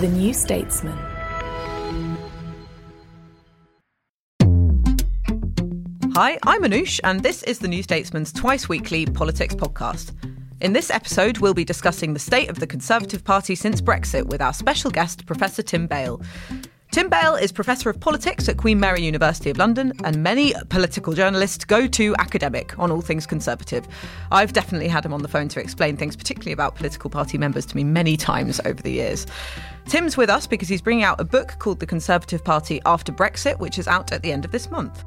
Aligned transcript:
The 0.00 0.08
New 0.08 0.34
Statesman. 0.34 0.98
Hi, 6.14 6.38
I'm 6.42 6.64
Anoosh, 6.64 7.00
and 7.02 7.22
this 7.22 7.42
is 7.44 7.60
the 7.60 7.68
New 7.68 7.82
Statesman's 7.82 8.30
twice 8.30 8.68
weekly 8.68 9.06
politics 9.06 9.54
podcast. 9.54 10.12
In 10.60 10.74
this 10.74 10.90
episode, 10.90 11.38
we'll 11.38 11.54
be 11.54 11.64
discussing 11.64 12.12
the 12.12 12.20
state 12.20 12.50
of 12.50 12.60
the 12.60 12.66
Conservative 12.66 13.24
Party 13.24 13.54
since 13.54 13.80
Brexit 13.80 14.26
with 14.26 14.42
our 14.42 14.52
special 14.52 14.90
guest, 14.90 15.24
Professor 15.24 15.62
Tim 15.62 15.86
Bale. 15.86 16.20
Tim 16.96 17.10
Bale 17.10 17.34
is 17.34 17.52
Professor 17.52 17.90
of 17.90 18.00
Politics 18.00 18.48
at 18.48 18.56
Queen 18.56 18.80
Mary 18.80 19.02
University 19.02 19.50
of 19.50 19.58
London, 19.58 19.92
and 20.02 20.22
many 20.22 20.54
political 20.70 21.12
journalists 21.12 21.62
go 21.62 21.86
to 21.86 22.16
academic 22.18 22.78
on 22.78 22.90
all 22.90 23.02
things 23.02 23.26
Conservative. 23.26 23.86
I've 24.32 24.54
definitely 24.54 24.88
had 24.88 25.04
him 25.04 25.12
on 25.12 25.20
the 25.20 25.28
phone 25.28 25.48
to 25.48 25.60
explain 25.60 25.98
things, 25.98 26.16
particularly 26.16 26.52
about 26.52 26.74
political 26.74 27.10
party 27.10 27.36
members, 27.36 27.66
to 27.66 27.76
me 27.76 27.84
many 27.84 28.16
times 28.16 28.62
over 28.64 28.80
the 28.80 28.92
years. 28.92 29.26
Tim's 29.86 30.16
with 30.16 30.30
us 30.30 30.46
because 30.46 30.68
he's 30.68 30.80
bringing 30.80 31.04
out 31.04 31.20
a 31.20 31.24
book 31.24 31.58
called 31.58 31.80
The 31.80 31.86
Conservative 31.86 32.42
Party 32.42 32.80
After 32.86 33.12
Brexit, 33.12 33.58
which 33.58 33.78
is 33.78 33.86
out 33.86 34.10
at 34.10 34.22
the 34.22 34.32
end 34.32 34.46
of 34.46 34.50
this 34.50 34.70
month. 34.70 35.04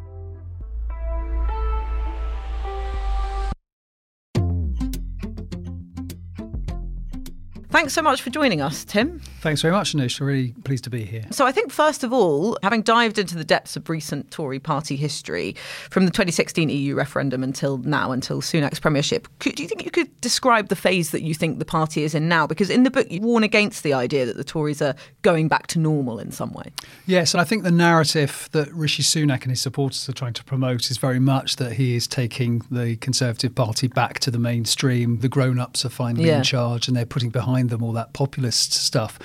Thanks 7.72 7.94
so 7.94 8.02
much 8.02 8.24
for 8.24 8.32
joining 8.32 8.62
us, 8.62 8.84
Tim. 8.84 9.20
Thanks 9.42 9.62
very 9.62 9.72
much, 9.72 9.94
Anoosh. 9.94 10.20
Really 10.20 10.54
pleased 10.64 10.84
to 10.86 10.90
be 10.90 11.04
here. 11.06 11.26
So, 11.30 11.46
I 11.46 11.52
think, 11.52 11.72
first 11.72 12.04
of 12.04 12.12
all, 12.12 12.58
having 12.64 12.82
dived 12.82 13.20
into 13.20 13.36
the 13.36 13.44
depths 13.44 13.76
of 13.76 13.88
recent 13.90 14.32
Tory 14.32 14.58
party 14.58 14.96
history, 14.96 15.56
from 15.92 16.06
the 16.06 16.12
2016 16.12 16.68
EU 16.70 16.96
referendum 16.96 17.44
until 17.44 17.78
now, 17.78 18.12
until 18.12 18.42
Sunak's 18.42 18.80
premiership, 18.80 19.28
could, 19.38 19.54
do 19.54 19.62
you 19.62 19.70
think 19.70 19.86
you 19.86 19.92
could 19.92 20.10
describe 20.20 20.70
the 20.70 20.76
phase 20.76 21.12
that 21.12 21.22
you 21.22 21.36
think 21.36 21.60
the 21.60 21.64
party 21.66 22.02
is 22.02 22.16
in 22.16 22.28
now? 22.28 22.48
Because 22.48 22.72
in 22.72 22.82
the 22.84 22.90
book, 22.90 23.06
you 23.12 23.22
warn 23.22 23.44
against 23.44 23.84
the 23.84 23.94
idea 23.94 24.26
that 24.26 24.36
the 24.36 24.44
Tories 24.44 24.82
are 24.82 24.96
going 25.22 25.48
back 25.48 25.68
to 25.68 25.80
normal 25.80 26.18
in 26.18 26.32
some 26.32 26.52
way. 26.54 26.72
Yes, 27.06 27.36
and 27.36 27.40
I 27.40 27.44
think 27.44 27.62
the 27.64 27.72
narrative 27.72 28.50
that 28.52 28.74
Rishi 28.74 29.04
Sunak 29.04 29.44
and 29.44 29.52
his 29.52 29.62
supporters 29.62 30.10
are 30.10 30.14
trying 30.14 30.34
to 30.34 30.44
promote 30.44 30.90
is 30.90 30.98
very 30.98 31.20
much 31.20 31.58
that 31.58 31.74
he 31.74 31.96
is 31.96 32.08
taking 32.08 32.64
the 32.72 32.96
Conservative 32.96 33.54
Party 33.54 33.88
back 33.88 34.20
to 34.22 34.32
the 34.32 34.40
mainstream. 34.40 35.20
The 35.20 35.30
grown 35.30 35.60
ups 35.60 35.86
are 35.86 35.90
finally 35.90 36.26
Yeah. 36.30 36.38
in 36.40 36.44
charge 36.44 36.88
and 36.88 36.98
they're 36.98 37.06
putting 37.06 37.30
behind 37.30 37.59
them 37.68 37.84
all 37.84 37.94
that 37.94 38.14
populist 38.14 38.74
stuff. 38.74 39.20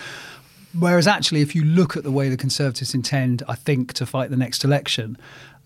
Whereas 0.76 1.06
actually, 1.06 1.40
if 1.40 1.54
you 1.54 1.64
look 1.64 1.96
at 1.96 2.02
the 2.02 2.10
way 2.10 2.28
the 2.28 2.36
Conservatives 2.36 2.94
intend, 2.94 3.44
I 3.46 3.54
think, 3.54 3.92
to 3.94 4.06
fight 4.06 4.30
the 4.30 4.36
next 4.36 4.64
election, 4.64 5.16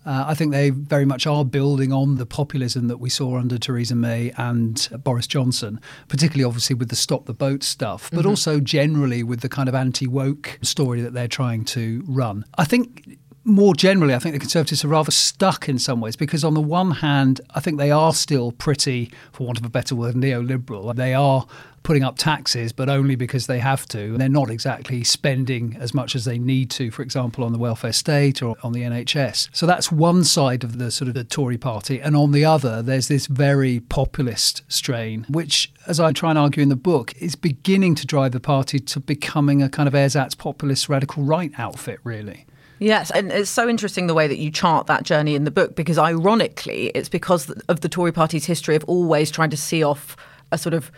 uh, 0.05 0.25
I 0.27 0.33
think 0.33 0.51
they 0.51 0.69
very 0.69 1.05
much 1.05 1.27
are 1.27 1.43
building 1.43 1.91
on 1.91 2.15
the 2.15 2.25
populism 2.25 2.87
that 2.87 2.97
we 2.97 3.09
saw 3.09 3.37
under 3.37 3.57
Theresa 3.57 3.95
May 3.95 4.31
and 4.37 4.87
Boris 5.03 5.27
Johnson, 5.27 5.81
particularly 6.07 6.45
obviously 6.45 6.75
with 6.75 6.89
the 6.89 6.95
stop 6.95 7.25
the 7.25 7.33
boat 7.33 7.63
stuff, 7.63 8.09
but 8.11 8.25
also 8.25 8.59
generally 8.59 9.23
with 9.23 9.41
the 9.41 9.49
kind 9.49 9.67
of 9.67 9.75
anti 9.75 10.07
woke 10.07 10.57
story 10.61 11.01
that 11.01 11.13
they're 11.13 11.27
trying 11.27 11.65
to 11.65 12.03
run. 12.07 12.45
I 12.57 12.65
think 12.65 13.17
more 13.49 13.73
generally, 13.73 14.13
I 14.13 14.19
think 14.19 14.33
the 14.33 14.39
Conservatives 14.39 14.85
are 14.85 14.89
rather 14.89 15.11
stuck 15.11 15.67
in 15.67 15.79
some 15.79 16.01
ways 16.01 16.15
because, 16.15 16.43
on 16.43 16.53
the 16.53 16.61
one 16.61 16.91
hand, 16.91 17.41
I 17.51 17.59
think 17.59 17.77
they 17.77 17.91
are 17.91 18.13
still 18.13 18.51
pretty, 18.51 19.11
for 19.31 19.45
want 19.45 19.59
of 19.59 19.65
a 19.65 19.69
better 19.69 19.95
word, 19.95 20.15
neoliberal. 20.15 20.95
They 20.95 21.13
are 21.13 21.45
putting 21.83 22.03
up 22.03 22.17
taxes, 22.17 22.71
but 22.71 22.89
only 22.89 23.15
because 23.15 23.47
they 23.47 23.59
have 23.59 23.87
to. 23.87 24.17
They're 24.17 24.29
not 24.29 24.49
exactly 24.49 25.03
spending 25.03 25.77
as 25.79 25.93
much 25.93 26.15
as 26.15 26.25
they 26.25 26.37
need 26.37 26.69
to, 26.71 26.91
for 26.91 27.01
example, 27.01 27.43
on 27.43 27.53
the 27.53 27.57
welfare 27.57 27.93
state 27.93 28.41
or 28.41 28.55
on 28.63 28.73
the 28.73 28.81
NHS. 28.81 29.49
So 29.53 29.65
that's 29.65 29.91
one 29.91 30.23
side 30.23 30.63
of 30.63 30.77
the 30.77 30.91
sort 30.91 31.07
of 31.07 31.13
the 31.13 31.23
Tory 31.23 31.57
party. 31.57 32.01
And 32.01 32.15
on 32.15 32.31
the 32.31 32.45
other, 32.45 32.81
there's 32.81 33.07
this 33.07 33.27
very 33.27 33.79
populist 33.79 34.61
strain, 34.67 35.25
which, 35.29 35.71
as 35.87 35.99
I 35.99 36.11
try 36.11 36.31
and 36.31 36.39
argue 36.39 36.61
in 36.61 36.69
the 36.69 36.75
book, 36.75 37.13
is 37.19 37.35
beginning 37.35 37.95
to 37.95 38.05
drive 38.05 38.33
the 38.33 38.39
party 38.39 38.79
to 38.79 38.99
becoming 38.99 39.63
a 39.63 39.69
kind 39.69 39.87
of 39.87 39.95
ersatz 39.95 40.35
populist 40.35 40.89
radical 40.89 41.23
right 41.23 41.51
outfit, 41.57 41.99
really. 42.03 42.45
Yes, 42.79 43.11
and 43.11 43.31
it's 43.31 43.49
so 43.49 43.67
interesting 43.67 44.07
the 44.07 44.13
way 44.13 44.27
that 44.27 44.37
you 44.37 44.49
chart 44.51 44.87
that 44.87 45.03
journey 45.03 45.35
in 45.35 45.43
the 45.43 45.51
book 45.51 45.75
because, 45.75 45.97
ironically, 45.97 46.87
it's 46.95 47.09
because 47.09 47.49
of 47.67 47.81
the 47.81 47.89
Tory 47.89 48.13
party's 48.13 48.45
history 48.45 48.75
of 48.75 48.85
always 48.85 49.29
trying 49.29 49.49
to 49.49 49.57
see 49.57 49.83
off 49.83 50.15
a 50.51 50.57
sort 50.57 50.73
of 50.73 50.91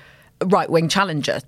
right 0.46 0.70
wing 0.70 0.88
challenger. 0.88 1.40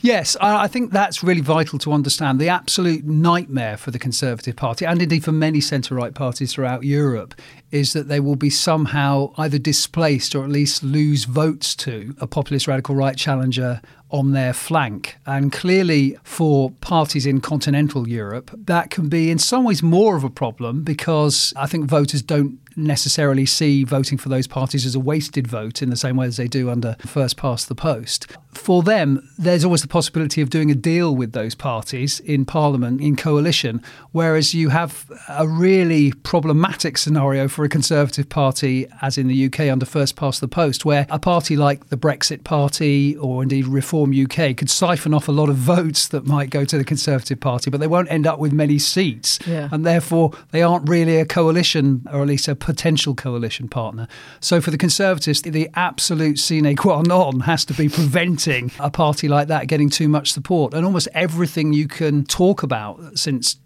Yes, 0.00 0.36
I 0.40 0.68
think 0.68 0.92
that's 0.92 1.24
really 1.24 1.40
vital 1.40 1.78
to 1.80 1.92
understand. 1.92 2.38
The 2.38 2.48
absolute 2.48 3.04
nightmare 3.04 3.76
for 3.76 3.90
the 3.90 3.98
Conservative 3.98 4.54
Party, 4.54 4.86
and 4.86 5.02
indeed 5.02 5.24
for 5.24 5.32
many 5.32 5.60
centre 5.60 5.94
right 5.94 6.14
parties 6.14 6.52
throughout 6.52 6.84
Europe, 6.84 7.34
is 7.72 7.94
that 7.94 8.06
they 8.06 8.20
will 8.20 8.36
be 8.36 8.50
somehow 8.50 9.32
either 9.36 9.58
displaced 9.58 10.36
or 10.36 10.44
at 10.44 10.50
least 10.50 10.84
lose 10.84 11.24
votes 11.24 11.74
to 11.76 12.14
a 12.20 12.28
populist 12.28 12.68
radical 12.68 12.94
right 12.94 13.16
challenger 13.16 13.80
on 14.10 14.32
their 14.32 14.52
flank. 14.52 15.16
And 15.26 15.52
clearly, 15.52 16.16
for 16.22 16.70
parties 16.80 17.26
in 17.26 17.40
continental 17.40 18.08
Europe, 18.08 18.52
that 18.54 18.90
can 18.90 19.08
be 19.08 19.30
in 19.30 19.38
some 19.38 19.64
ways 19.64 19.82
more 19.82 20.16
of 20.16 20.22
a 20.22 20.30
problem 20.30 20.84
because 20.84 21.52
I 21.56 21.66
think 21.66 21.86
voters 21.86 22.22
don't 22.22 22.60
necessarily 22.78 23.44
see 23.44 23.84
voting 23.84 24.16
for 24.16 24.28
those 24.28 24.46
parties 24.46 24.86
as 24.86 24.94
a 24.94 25.00
wasted 25.00 25.46
vote 25.46 25.82
in 25.82 25.90
the 25.90 25.96
same 25.96 26.16
way 26.16 26.26
as 26.26 26.36
they 26.36 26.48
do 26.48 26.70
under 26.70 26.96
first 27.00 27.36
past 27.36 27.68
the 27.68 27.74
post. 27.74 28.26
For 28.52 28.82
them, 28.82 29.28
there's 29.38 29.64
always 29.64 29.82
the 29.82 29.88
possibility 29.88 30.40
of 30.40 30.50
doing 30.50 30.70
a 30.70 30.74
deal 30.74 31.14
with 31.14 31.32
those 31.32 31.54
parties 31.54 32.18
in 32.20 32.44
Parliament, 32.44 33.00
in 33.00 33.14
coalition, 33.14 33.82
whereas 34.12 34.54
you 34.54 34.70
have 34.70 35.08
a 35.28 35.46
really 35.46 36.12
problematic 36.12 36.98
scenario 36.98 37.46
for 37.46 37.64
a 37.64 37.68
Conservative 37.68 38.28
Party, 38.28 38.86
as 39.00 39.16
in 39.16 39.28
the 39.28 39.46
UK 39.46 39.60
under 39.60 39.86
first 39.86 40.16
past 40.16 40.40
the 40.40 40.48
post, 40.48 40.84
where 40.84 41.06
a 41.10 41.18
party 41.18 41.56
like 41.56 41.88
the 41.88 41.96
Brexit 41.96 42.42
Party 42.42 43.16
or 43.16 43.42
indeed 43.42 43.66
Reform 43.66 44.12
UK 44.12 44.56
could 44.56 44.70
siphon 44.70 45.14
off 45.14 45.28
a 45.28 45.32
lot 45.32 45.48
of 45.48 45.56
votes 45.56 46.08
that 46.08 46.26
might 46.26 46.50
go 46.50 46.64
to 46.64 46.78
the 46.78 46.84
Conservative 46.84 47.38
Party, 47.38 47.70
but 47.70 47.78
they 47.78 47.86
won't 47.86 48.10
end 48.10 48.26
up 48.26 48.38
with 48.38 48.52
many 48.52 48.78
seats. 48.78 49.38
Yeah. 49.46 49.68
And 49.70 49.84
therefore, 49.84 50.32
they 50.50 50.62
aren't 50.62 50.88
really 50.88 51.18
a 51.18 51.26
coalition, 51.26 52.06
or 52.12 52.22
at 52.22 52.28
least 52.28 52.48
a 52.48 52.56
potential 52.68 53.14
coalition 53.14 53.66
partner. 53.66 54.06
So 54.40 54.60
for 54.60 54.70
the 54.70 54.76
Conservatives, 54.76 55.40
the 55.40 55.70
absolute 55.72 56.38
sine 56.38 56.76
qua 56.76 57.00
non 57.00 57.40
has 57.40 57.64
to 57.64 57.72
be 57.72 57.88
preventing 57.88 58.70
a 58.78 58.90
party 58.90 59.26
like 59.26 59.48
that 59.48 59.68
getting 59.68 59.88
too 59.88 60.06
much 60.06 60.30
support. 60.30 60.74
And 60.74 60.84
almost 60.84 61.08
everything 61.14 61.72
you 61.72 61.88
can 61.88 62.24
talk 62.24 62.62
about 62.62 63.18
since 63.18 63.56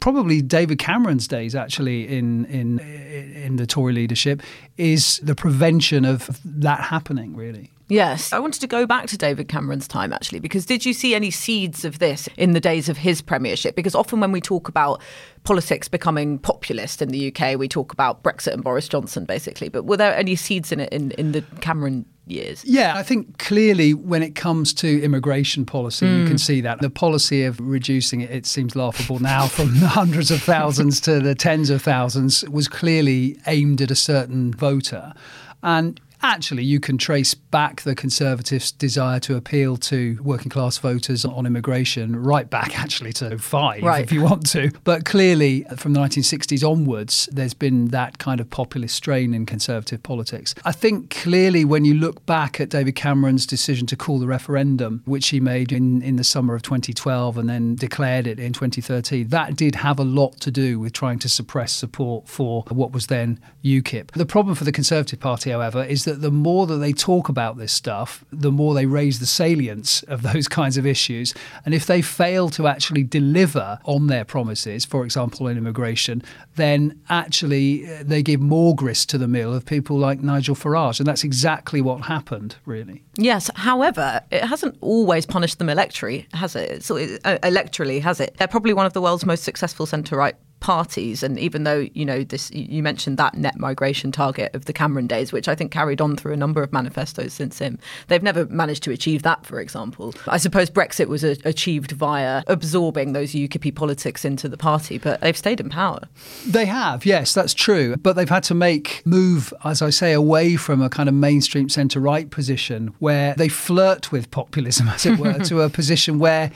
probably 0.00 0.40
David 0.40 0.78
Cameron's 0.78 1.28
days 1.28 1.54
actually 1.54 2.08
in 2.08 2.46
in 2.46 2.78
in 2.78 3.56
the 3.56 3.66
Tory 3.66 3.92
leadership 3.92 4.42
is 4.78 5.20
the 5.22 5.34
prevention 5.34 6.06
of 6.06 6.40
that 6.42 6.80
happening 6.80 7.36
really. 7.36 7.70
Yes. 7.88 8.32
I 8.32 8.38
wanted 8.38 8.60
to 8.60 8.66
go 8.66 8.86
back 8.86 9.06
to 9.08 9.18
David 9.18 9.48
Cameron's 9.48 9.86
time 9.86 10.12
actually, 10.12 10.40
because 10.40 10.66
did 10.66 10.84
you 10.84 10.92
see 10.92 11.14
any 11.14 11.30
seeds 11.30 11.84
of 11.84 11.98
this 11.98 12.28
in 12.36 12.52
the 12.52 12.60
days 12.60 12.88
of 12.88 12.98
his 12.98 13.22
premiership? 13.22 13.76
Because 13.76 13.94
often 13.94 14.20
when 14.20 14.32
we 14.32 14.40
talk 14.40 14.68
about 14.68 15.00
politics 15.44 15.86
becoming 15.86 16.38
populist 16.38 17.00
in 17.00 17.10
the 17.10 17.32
UK, 17.32 17.56
we 17.58 17.68
talk 17.68 17.92
about 17.92 18.22
Brexit 18.22 18.52
and 18.52 18.64
Boris 18.64 18.88
Johnson 18.88 19.24
basically. 19.24 19.68
But 19.68 19.84
were 19.84 19.96
there 19.96 20.16
any 20.16 20.34
seeds 20.34 20.72
in 20.72 20.80
it 20.80 20.92
in, 20.92 21.12
in 21.12 21.32
the 21.32 21.42
Cameron 21.60 22.06
years? 22.26 22.64
Yeah, 22.64 22.94
I 22.96 23.04
think 23.04 23.38
clearly 23.38 23.94
when 23.94 24.22
it 24.22 24.34
comes 24.34 24.74
to 24.74 25.02
immigration 25.02 25.64
policy, 25.64 26.06
you 26.06 26.24
can 26.26 26.36
mm. 26.36 26.40
see 26.40 26.60
that. 26.62 26.80
The 26.80 26.90
policy 26.90 27.44
of 27.44 27.60
reducing 27.60 28.20
it, 28.20 28.30
it 28.30 28.46
seems 28.46 28.74
laughable 28.74 29.20
now, 29.20 29.46
from 29.46 29.78
the 29.78 29.88
hundreds 29.88 30.30
of 30.32 30.42
thousands 30.42 31.00
to 31.02 31.20
the 31.20 31.34
tens 31.34 31.70
of 31.70 31.82
thousands 31.82 32.42
was 32.48 32.66
clearly 32.66 33.38
aimed 33.46 33.80
at 33.80 33.92
a 33.92 33.96
certain 33.96 34.52
voter. 34.52 35.14
And 35.62 36.00
actually, 36.22 36.64
you 36.64 36.80
can 36.80 36.98
trace 36.98 37.34
back 37.56 37.80
the 37.80 37.94
Conservatives' 37.94 38.70
desire 38.70 39.18
to 39.18 39.34
appeal 39.34 39.78
to 39.78 40.18
working 40.22 40.50
class 40.50 40.76
voters 40.76 41.24
on 41.24 41.46
immigration, 41.46 42.14
right 42.14 42.50
back 42.50 42.78
actually 42.84 43.14
to 43.14 43.38
five, 43.38 43.82
Right. 43.82 44.04
if 44.04 44.12
you 44.12 44.20
want 44.20 44.44
to. 44.50 44.70
But 44.84 45.06
clearly, 45.06 45.64
from 45.78 45.94
the 45.94 46.00
1960s 46.00 46.62
onwards, 46.62 47.30
there's 47.32 47.54
been 47.54 47.88
that 47.88 48.18
kind 48.18 48.40
of 48.42 48.50
populist 48.50 48.94
strain 48.94 49.32
in 49.32 49.46
Conservative 49.46 50.02
politics. 50.02 50.54
I 50.66 50.72
think 50.72 51.08
clearly, 51.08 51.64
when 51.64 51.86
you 51.86 51.94
look 51.94 52.26
back 52.26 52.60
at 52.60 52.68
David 52.68 52.94
Cameron's 52.94 53.46
decision 53.46 53.86
to 53.86 53.96
call 53.96 54.18
the 54.18 54.26
referendum, 54.26 55.00
which 55.06 55.28
he 55.28 55.40
made 55.40 55.72
in, 55.72 56.02
in 56.02 56.16
the 56.16 56.24
summer 56.24 56.54
of 56.54 56.60
2012 56.60 57.38
and 57.38 57.48
then 57.48 57.74
declared 57.74 58.26
it 58.26 58.38
in 58.38 58.52
2013, 58.52 59.28
that 59.28 59.56
did 59.56 59.76
have 59.76 59.98
a 59.98 60.04
lot 60.04 60.38
to 60.40 60.50
do 60.50 60.78
with 60.78 60.92
trying 60.92 61.18
to 61.20 61.28
suppress 61.30 61.72
support 61.72 62.28
for 62.28 62.64
what 62.68 62.92
was 62.92 63.06
then 63.06 63.40
UKIP. 63.64 64.10
The 64.10 64.26
problem 64.26 64.54
for 64.54 64.64
the 64.64 64.72
Conservative 64.72 65.20
Party, 65.20 65.52
however, 65.52 65.82
is 65.82 66.04
that 66.04 66.20
the 66.20 66.30
more 66.30 66.66
that 66.66 66.76
they 66.76 66.92
talk 66.92 67.30
about 67.30 67.45
this 67.54 67.72
stuff, 67.72 68.24
the 68.32 68.50
more 68.50 68.74
they 68.74 68.86
raise 68.86 69.20
the 69.20 69.26
salience 69.26 70.02
of 70.04 70.22
those 70.22 70.48
kinds 70.58 70.76
of 70.76 70.86
issues. 70.86 71.34
And 71.64 71.74
if 71.74 71.86
they 71.86 72.02
fail 72.02 72.48
to 72.50 72.66
actually 72.66 73.04
deliver 73.04 73.78
on 73.84 74.08
their 74.08 74.24
promises, 74.24 74.84
for 74.84 75.04
example, 75.04 75.46
in 75.48 75.56
immigration, 75.56 76.22
then 76.56 77.00
actually 77.08 77.88
uh, 77.88 78.02
they 78.04 78.22
give 78.22 78.40
more 78.40 78.74
grist 78.74 79.08
to 79.10 79.18
the 79.18 79.28
mill 79.28 79.54
of 79.54 79.64
people 79.66 79.98
like 79.98 80.20
Nigel 80.20 80.56
Farage. 80.56 80.98
And 80.98 81.06
that's 81.06 81.24
exactly 81.24 81.80
what 81.80 82.06
happened, 82.06 82.56
really. 82.64 83.02
Yes, 83.16 83.50
however, 83.54 84.20
it 84.30 84.44
hasn't 84.44 84.76
always 84.80 85.26
punished 85.26 85.58
them 85.58 85.68
electorally, 85.68 86.32
has 86.34 86.56
it? 86.56 86.82
So, 86.82 86.96
uh, 86.96 87.38
electorally, 87.42 88.00
has 88.02 88.20
it? 88.20 88.36
They're 88.38 88.48
probably 88.48 88.72
one 88.72 88.86
of 88.86 88.92
the 88.92 89.02
world's 89.02 89.26
most 89.26 89.44
successful 89.44 89.86
centre 89.86 90.16
right 90.16 90.36
parties 90.66 91.22
and 91.22 91.38
even 91.38 91.62
though 91.62 91.86
you 91.94 92.04
know 92.04 92.24
this 92.24 92.50
you 92.50 92.82
mentioned 92.82 93.16
that 93.18 93.34
net 93.34 93.56
migration 93.56 94.10
target 94.10 94.52
of 94.52 94.64
the 94.64 94.72
Cameron 94.72 95.06
days 95.06 95.28
which 95.30 95.46
I 95.46 95.54
think 95.54 95.70
carried 95.70 96.00
on 96.00 96.16
through 96.16 96.32
a 96.32 96.36
number 96.36 96.60
of 96.60 96.72
manifestos 96.72 97.34
since 97.34 97.60
him 97.60 97.78
they've 98.08 98.22
never 98.30 98.46
managed 98.46 98.82
to 98.82 98.90
achieve 98.90 99.22
that 99.22 99.46
for 99.46 99.60
example 99.60 100.12
I 100.26 100.38
suppose 100.38 100.68
Brexit 100.68 101.06
was 101.06 101.22
a- 101.22 101.36
achieved 101.44 101.92
via 101.92 102.42
absorbing 102.48 103.12
those 103.12 103.30
UKIP 103.30 103.76
politics 103.76 104.24
into 104.24 104.48
the 104.48 104.56
party 104.56 104.98
but 104.98 105.20
they've 105.20 105.36
stayed 105.36 105.60
in 105.60 105.68
power 105.70 106.00
They 106.44 106.66
have, 106.66 107.06
yes, 107.06 107.32
that's 107.32 107.54
true. 107.54 107.96
But 107.96 108.16
they've 108.16 108.28
had 108.28 108.42
to 108.44 108.54
make 108.54 109.02
move, 109.04 109.52
as 109.64 109.82
I 109.82 109.90
say, 109.90 110.12
away 110.12 110.56
from 110.56 110.82
a 110.82 110.88
kind 110.88 111.08
of 111.08 111.14
mainstream 111.14 111.68
centre 111.68 112.00
right 112.00 112.28
position 112.30 112.92
where 112.98 113.34
they 113.34 113.48
flirt 113.48 114.10
with 114.10 114.30
populism, 114.30 114.88
as 114.88 115.06
it 115.06 115.18
were, 115.18 115.38
to 115.50 115.60
a 115.62 115.68
position 115.68 116.18
where, 116.18 116.50